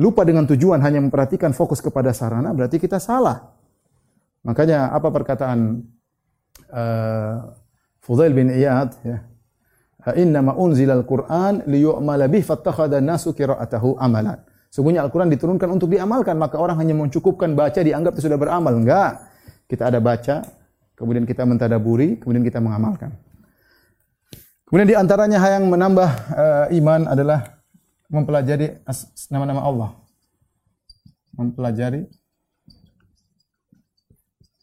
[0.00, 3.54] lupa dengan tujuan hanya memperhatikan fokus kepada sarana berarti kita salah.
[4.44, 5.80] Makanya apa perkataan
[8.04, 9.18] Fudail bin Iyad ya.
[10.20, 14.36] Inna ma unzilal Qur'an liyu'mala bih fattakhadha nasu qira'atahu amalan.
[14.68, 18.74] Sungguhnya Al-Quran diturunkan untuk diamalkan, maka orang hanya mencukupkan baca dianggap itu sudah beramal.
[18.74, 19.22] Enggak.
[19.70, 20.42] Kita ada baca,
[20.98, 23.14] kemudian kita mentadaburi, kemudian kita mengamalkan.
[24.66, 27.62] Kemudian di antaranya yang menambah uh, iman adalah
[28.10, 28.82] mempelajari
[29.30, 29.90] nama-nama Allah.
[31.38, 32.10] Mempelajari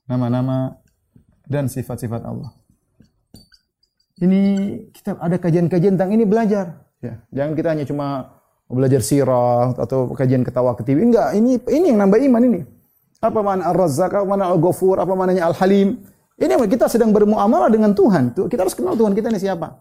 [0.05, 0.75] nama-nama
[1.51, 2.55] dan sifat-sifat Allah.
[4.23, 4.41] Ini
[4.95, 6.87] kita ada kajian-kajian tentang ini belajar.
[7.03, 8.07] Ya, jangan kita hanya cuma
[8.71, 11.11] belajar sirah atau kajian ketawa ketiwi.
[11.11, 12.61] Enggak, ini ini yang nambah iman ini.
[13.19, 15.99] Apa makna Ar-Razzaq, apa makna Al-Ghafur, apa maknanya Al-Halim.
[16.41, 18.33] Ini kita sedang bermuamalah dengan Tuhan.
[18.33, 19.77] Kita harus kenal Tuhan kita ini siapa.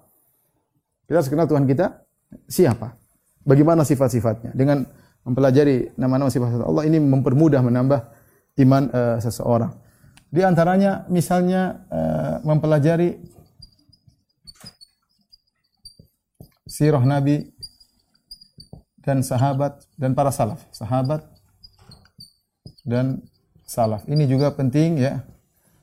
[1.09, 2.05] Kita harus kenal Tuhan kita
[2.45, 2.97] siapa?
[3.45, 4.53] Bagaimana sifat-sifatnya?
[4.53, 4.85] Dengan
[5.25, 8.01] mempelajari nama-nama sifat Allah ini mempermudah menambah
[8.61, 9.73] iman uh, seseorang.
[10.31, 13.19] Di antaranya misalnya uh, mempelajari
[16.71, 17.51] sirah Nabi
[19.03, 20.63] dan sahabat dan para salaf.
[20.71, 21.27] Sahabat
[22.87, 23.19] dan
[23.67, 24.07] salaf.
[24.07, 25.27] Ini juga penting ya.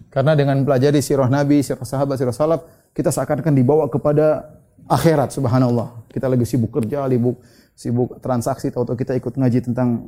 [0.08, 2.64] Karena dengan mempelajari sirah Nabi, sirah sahabat, sirah salaf,
[2.96, 4.48] kita seakan-akan dibawa kepada
[4.88, 6.08] akhirat subhanallah.
[6.08, 7.44] Kita lagi sibuk kerja, sibuk
[7.78, 10.08] sibuk transaksi atau kita ikut ngaji tentang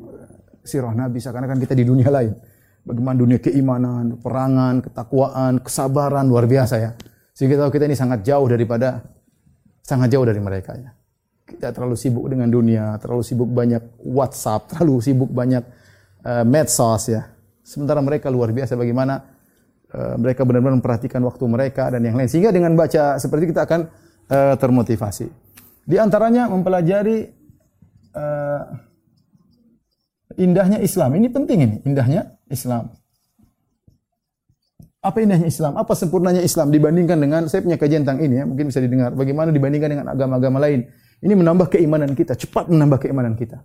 [0.63, 2.33] sirah Nabi seakan-akan kita di dunia lain.
[2.83, 6.91] Bagaimana dunia keimanan, perangan, ketakwaan, kesabaran luar biasa ya.
[7.35, 9.03] Sehingga tahu kita ini sangat jauh daripada
[9.83, 10.91] sangat jauh dari mereka ya.
[11.49, 15.63] Kita terlalu sibuk dengan dunia, terlalu sibuk banyak WhatsApp, terlalu sibuk banyak
[16.25, 17.29] uh, medsos ya.
[17.63, 19.21] Sementara mereka luar biasa bagaimana
[19.93, 22.29] uh, mereka benar-benar memperhatikan waktu mereka dan yang lain.
[22.29, 23.81] Sehingga dengan baca seperti kita akan
[24.29, 25.27] uh, termotivasi.
[25.89, 27.17] Di antaranya mempelajari
[28.13, 28.88] uh,
[30.39, 31.19] indahnya Islam.
[31.19, 32.95] Ini penting ini, indahnya Islam.
[34.99, 35.75] Apa indahnya Islam?
[35.75, 39.11] Apa sempurnanya Islam dibandingkan dengan saya punya kajian tentang ini ya, mungkin bisa didengar.
[39.15, 40.87] Bagaimana dibandingkan dengan agama-agama lain?
[41.19, 43.59] Ini menambah keimanan kita, cepat menambah keimanan kita.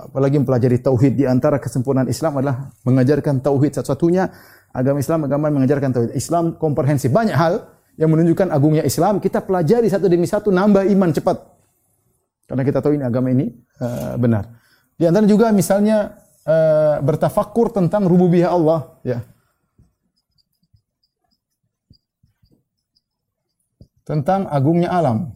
[0.00, 4.32] Apalagi mempelajari tauhid di antara kesempurnaan Islam adalah mengajarkan tauhid satu-satunya
[4.72, 6.10] agama Islam agama mengajarkan tauhid.
[6.16, 7.68] Islam komprehensif banyak hal
[8.00, 11.36] yang menunjukkan agungnya Islam, kita pelajari satu demi satu nambah iman cepat.
[12.48, 14.48] Karena kita tahu ini agama ini uh, benar.
[15.00, 19.24] Di antara juga misalnya uh, bertafakur tentang rububiyah Allah, ya.
[24.04, 25.32] Tentang agungnya alam.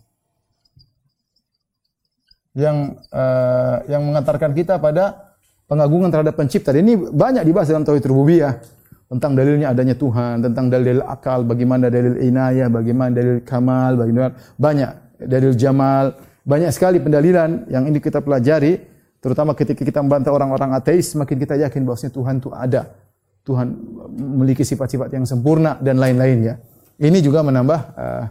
[2.52, 5.32] Yang uh, yang mengantarkan kita pada
[5.64, 6.76] pengagungan terhadap pencipta.
[6.76, 8.60] Ini banyak dibahas dalam tauhid rububiyah
[9.08, 14.90] tentang dalilnya adanya Tuhan, tentang dalil akal, bagaimana dalil inayah, bagaimana dalil kamal, bagaimana banyak
[15.24, 16.12] dalil jamal,
[16.44, 18.93] banyak sekali pendalilan yang ini kita pelajari,
[19.24, 22.92] terutama ketika kita membantah orang-orang ateis, semakin kita yakin bahwasanya Tuhan itu ada.
[23.40, 23.72] Tuhan
[24.12, 26.54] memiliki sifat-sifat yang sempurna dan lain-lain ya.
[27.00, 28.24] Ini juga menambah uh,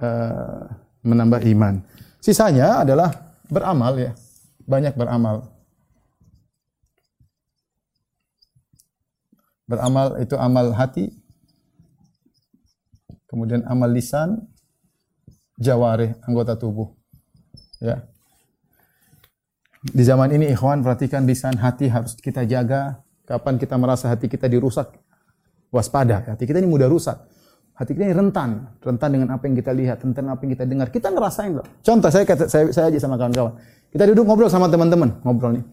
[0.00, 0.60] uh,
[1.04, 1.84] menambah iman.
[2.24, 3.12] Sisanya adalah
[3.52, 4.12] beramal ya.
[4.64, 5.52] Banyak beramal.
[9.68, 11.10] Beramal itu amal hati,
[13.26, 14.46] kemudian amal lisan,
[15.58, 16.94] jawarih, anggota tubuh.
[17.82, 18.06] Ya.
[19.92, 23.02] Di zaman ini ikhwan perhatikan lisan hati harus kita jaga.
[23.26, 24.86] Kapan kita merasa hati kita dirusak,
[25.74, 26.22] waspada.
[26.22, 27.18] Hati kita ini mudah rusak.
[27.74, 30.88] Hati kita ini rentan, rentan dengan apa yang kita lihat, rentan apa yang kita dengar.
[30.94, 31.66] Kita ngerasain loh.
[31.82, 33.58] Contoh saya saya, saya aja sama kawan-kawan.
[33.90, 35.64] Kita duduk ngobrol sama teman-teman, ngobrol nih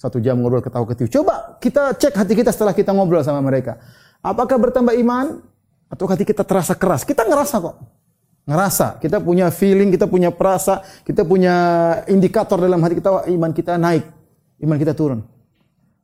[0.00, 1.12] satu jam ngobrol ketawa ketiwi.
[1.12, 3.76] Coba kita cek hati kita setelah kita ngobrol sama mereka.
[4.24, 5.44] Apakah bertambah iman
[5.92, 7.04] atau hati kita terasa keras?
[7.04, 7.76] Kita ngerasa kok.
[8.50, 8.98] Ngerasa.
[8.98, 11.54] Kita punya feeling, kita punya perasa, kita punya
[12.10, 14.02] indikator dalam hati kita iman kita naik,
[14.66, 15.22] iman kita turun.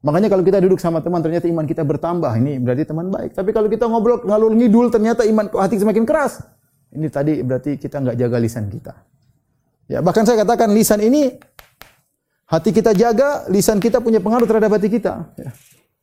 [0.06, 3.34] Makanya kalau kita duduk sama teman ternyata iman kita bertambah, ini berarti teman baik.
[3.34, 6.38] Tapi kalau kita ngobrol ngalur ngidul ternyata iman hati semakin keras.
[6.94, 8.94] Ini tadi berarti kita nggak jaga lisan kita.
[9.90, 11.34] Ya, bahkan saya katakan lisan ini
[12.46, 15.34] Hati kita jaga, lisan kita punya pengaruh terhadap hati kita.
[15.34, 15.50] Ya.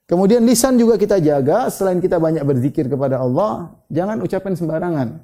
[0.03, 5.23] Kemudian lisan juga kita jaga, selain kita banyak berzikir kepada Allah, jangan ucapkan sembarangan.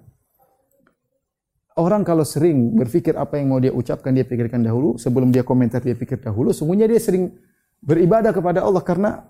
[1.79, 5.79] Orang kalau sering berpikir apa yang mau dia ucapkan, dia pikirkan dahulu, sebelum dia komentar
[5.79, 7.31] dia pikir dahulu, sungguhnya dia sering
[7.79, 9.23] beribadah kepada Allah karena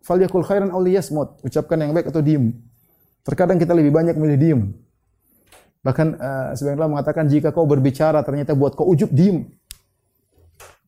[0.00, 2.56] falyakul khairan aw liyasmut, ucapkan yang baik atau diem.
[3.28, 4.60] Terkadang kita lebih banyak memilih diem.
[5.84, 9.44] Bahkan uh, sebagian Allah mengatakan jika kau berbicara ternyata buat kau ujub diem.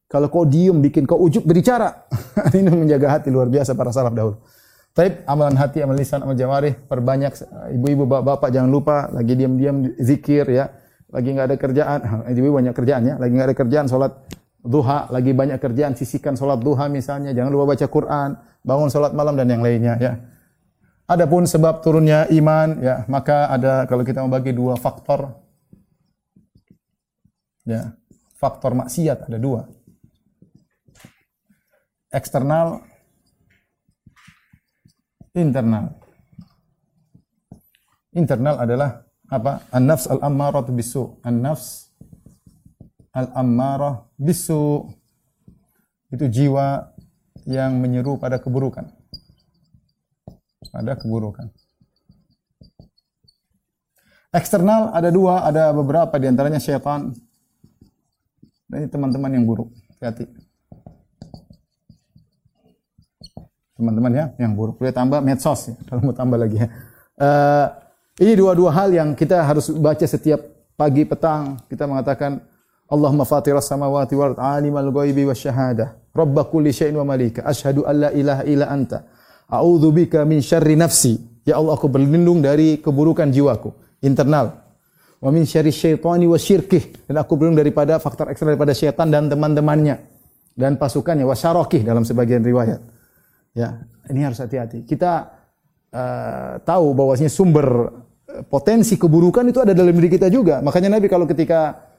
[0.09, 2.09] Kalau kau diem bikin kau ujuk berbicara.
[2.57, 4.41] Ini menjaga hati luar biasa para salaf dahulu.
[4.99, 7.31] Taib amalan hati, amal lisan, amal jawarih, perbanyak
[7.71, 10.75] ibu-ibu, bapak-bapak jangan lupa lagi diam-diam zikir ya.
[11.15, 11.99] Lagi nggak ada kerjaan,
[12.35, 13.15] ibu-ibu banyak kerjaan ya.
[13.15, 14.19] Lagi nggak ada kerjaan salat
[14.59, 19.39] duha, lagi banyak kerjaan sisihkan salat duha misalnya, jangan lupa baca Quran, bangun salat malam
[19.39, 20.19] dan yang lainnya ya.
[21.07, 25.31] Adapun sebab turunnya iman ya, maka ada kalau kita membagi dua faktor
[27.63, 27.95] ya,
[28.35, 29.63] faktor maksiat ada dua
[32.11, 32.83] eksternal,
[35.39, 35.95] internal.
[38.13, 39.63] Internal adalah apa?
[39.71, 41.23] An-nafs al-ammarah bisu.
[41.23, 41.95] An-nafs
[43.15, 44.89] al-ammarah bisu.
[46.09, 46.89] Itu jiwa
[47.45, 48.89] yang menyeru pada keburukan.
[50.73, 51.49] Pada keburukan.
[54.29, 57.13] Eksternal ada dua, ada beberapa di antaranya syaitan.
[58.69, 59.73] Dan teman-teman yang buruk.
[59.97, 60.48] Hati-hati.
[63.79, 64.83] Teman-teman ya yang buruk.
[64.83, 66.67] Boleh tambah medsos ya, kalau mau tambah lagi ya.
[67.15, 67.67] Uh,
[68.19, 70.43] ini dua-dua hal yang kita harus baca setiap
[70.75, 71.63] pagi petang.
[71.71, 72.43] Kita mengatakan
[72.91, 77.47] Allahumma fatiras samawati wal ardi alimal ghaibi wasyahadah rabb kulli syai'in wa malika.
[77.47, 79.07] Asyhadu an la ilaha illa anta.
[79.47, 81.15] A'udzu bika min syarri nafsi.
[81.47, 83.71] Ya Allah aku berlindung dari keburukan jiwaku
[84.03, 84.67] internal.
[85.23, 87.07] Wa min syarri syaitani wa syirkih.
[87.07, 89.95] Dan aku berlindung daripada faktor eksternal daripada syaitan dan teman-temannya
[90.59, 91.23] dan pasukannya.
[91.23, 92.98] Wa syarokih dalam sebagian riwayat
[93.59, 94.87] ya ini harus hati-hati.
[94.87, 95.27] Kita
[95.91, 97.67] uh, tahu bahwasanya sumber
[98.31, 100.63] eh, potensi keburukan itu ada dalam diri kita juga.
[100.63, 101.91] Makanya Nabi kalau ketika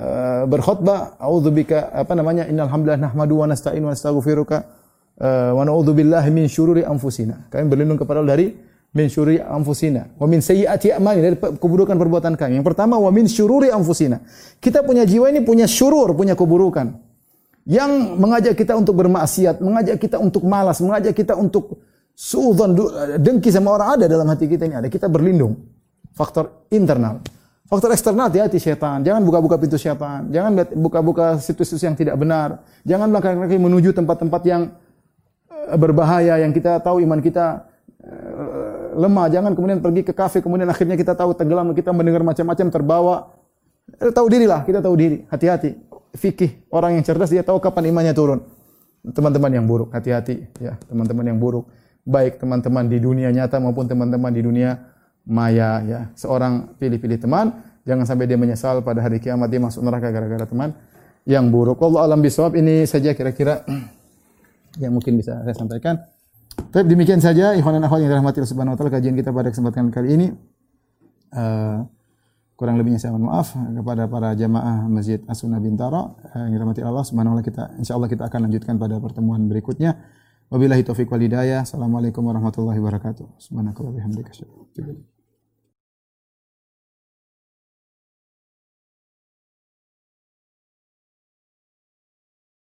[0.00, 4.56] uh, berkhutbah audzubika apa namanya innal hamdalah nahmadu wa nasta'in wa nastaghfiruka
[5.20, 7.46] uh, wa na'udzubillahi min syururi anfusina.
[7.52, 8.46] Kami berlindung kepada Allah dari
[8.96, 10.08] min syururi anfusina.
[10.18, 12.58] Wa min sayyiati a'mali dari keburukan perbuatan kami.
[12.58, 14.18] Yang pertama wa min syururi anfusina.
[14.58, 17.11] Kita punya jiwa ini punya syurur punya keburukan
[17.66, 21.78] yang mengajak kita untuk bermaksiat mengajak kita untuk malas mengajak kita untuk
[22.12, 22.74] suudzon
[23.22, 25.54] dengki sama orang ada dalam hati kita ini ada kita berlindung
[26.12, 27.22] faktor internal
[27.72, 29.00] Faktor eksternal hati-hati setan.
[29.00, 30.28] Jangan buka-buka pintu setan.
[30.28, 32.60] Jangan buka-buka situs-situs yang tidak benar.
[32.84, 34.76] Jangan langkah kaki menuju tempat-tempat yang
[35.48, 37.64] eh, berbahaya yang kita tahu iman kita
[38.04, 39.32] eh, lemah.
[39.32, 43.16] Jangan kemudian pergi ke kafe kemudian akhirnya kita tahu tenggelam kita mendengar macam-macam terbawa.
[44.04, 45.24] Eh, tahu diri lah, kita tahu diri.
[45.32, 45.72] Hati-hati.
[46.12, 48.44] Fikih orang yang cerdas dia tahu kapan imannya turun.
[49.02, 51.66] Teman-teman yang buruk, hati-hati ya, teman-teman yang buruk.
[52.06, 54.78] Baik teman-teman di dunia nyata maupun teman-teman di dunia
[55.26, 56.00] maya ya.
[56.14, 57.50] Seorang pilih-pilih teman,
[57.88, 60.76] jangan sampai dia menyesal pada hari kiamat dia masuk neraka gara-gara teman
[61.26, 61.78] yang buruk.
[61.82, 63.62] Allah alam bisawab ini saja kira-kira
[64.82, 65.98] yang mungkin bisa saya sampaikan.
[66.52, 69.48] Tapi demikian saja ikhwan dan akhwat yang dirahmati Allah Subhanahu wa taala kajian kita pada
[69.48, 70.26] kesempatan kali ini.
[71.32, 71.88] Uh,
[72.62, 77.02] kurang lebihnya saya mohon maaf kepada para jamaah Masjid As-Sunnah Bintaro uh, yang dirahmati Allah
[77.02, 79.98] Subhanahu wa kita insyaallah kita akan lanjutkan pada pertemuan berikutnya.
[80.46, 81.66] Wabillahi taufiq wal hidayah.
[81.66, 83.42] Assalamualaikum warahmatullahi wabarakatuh.
[83.42, 84.30] Subhanakallah bihamdika.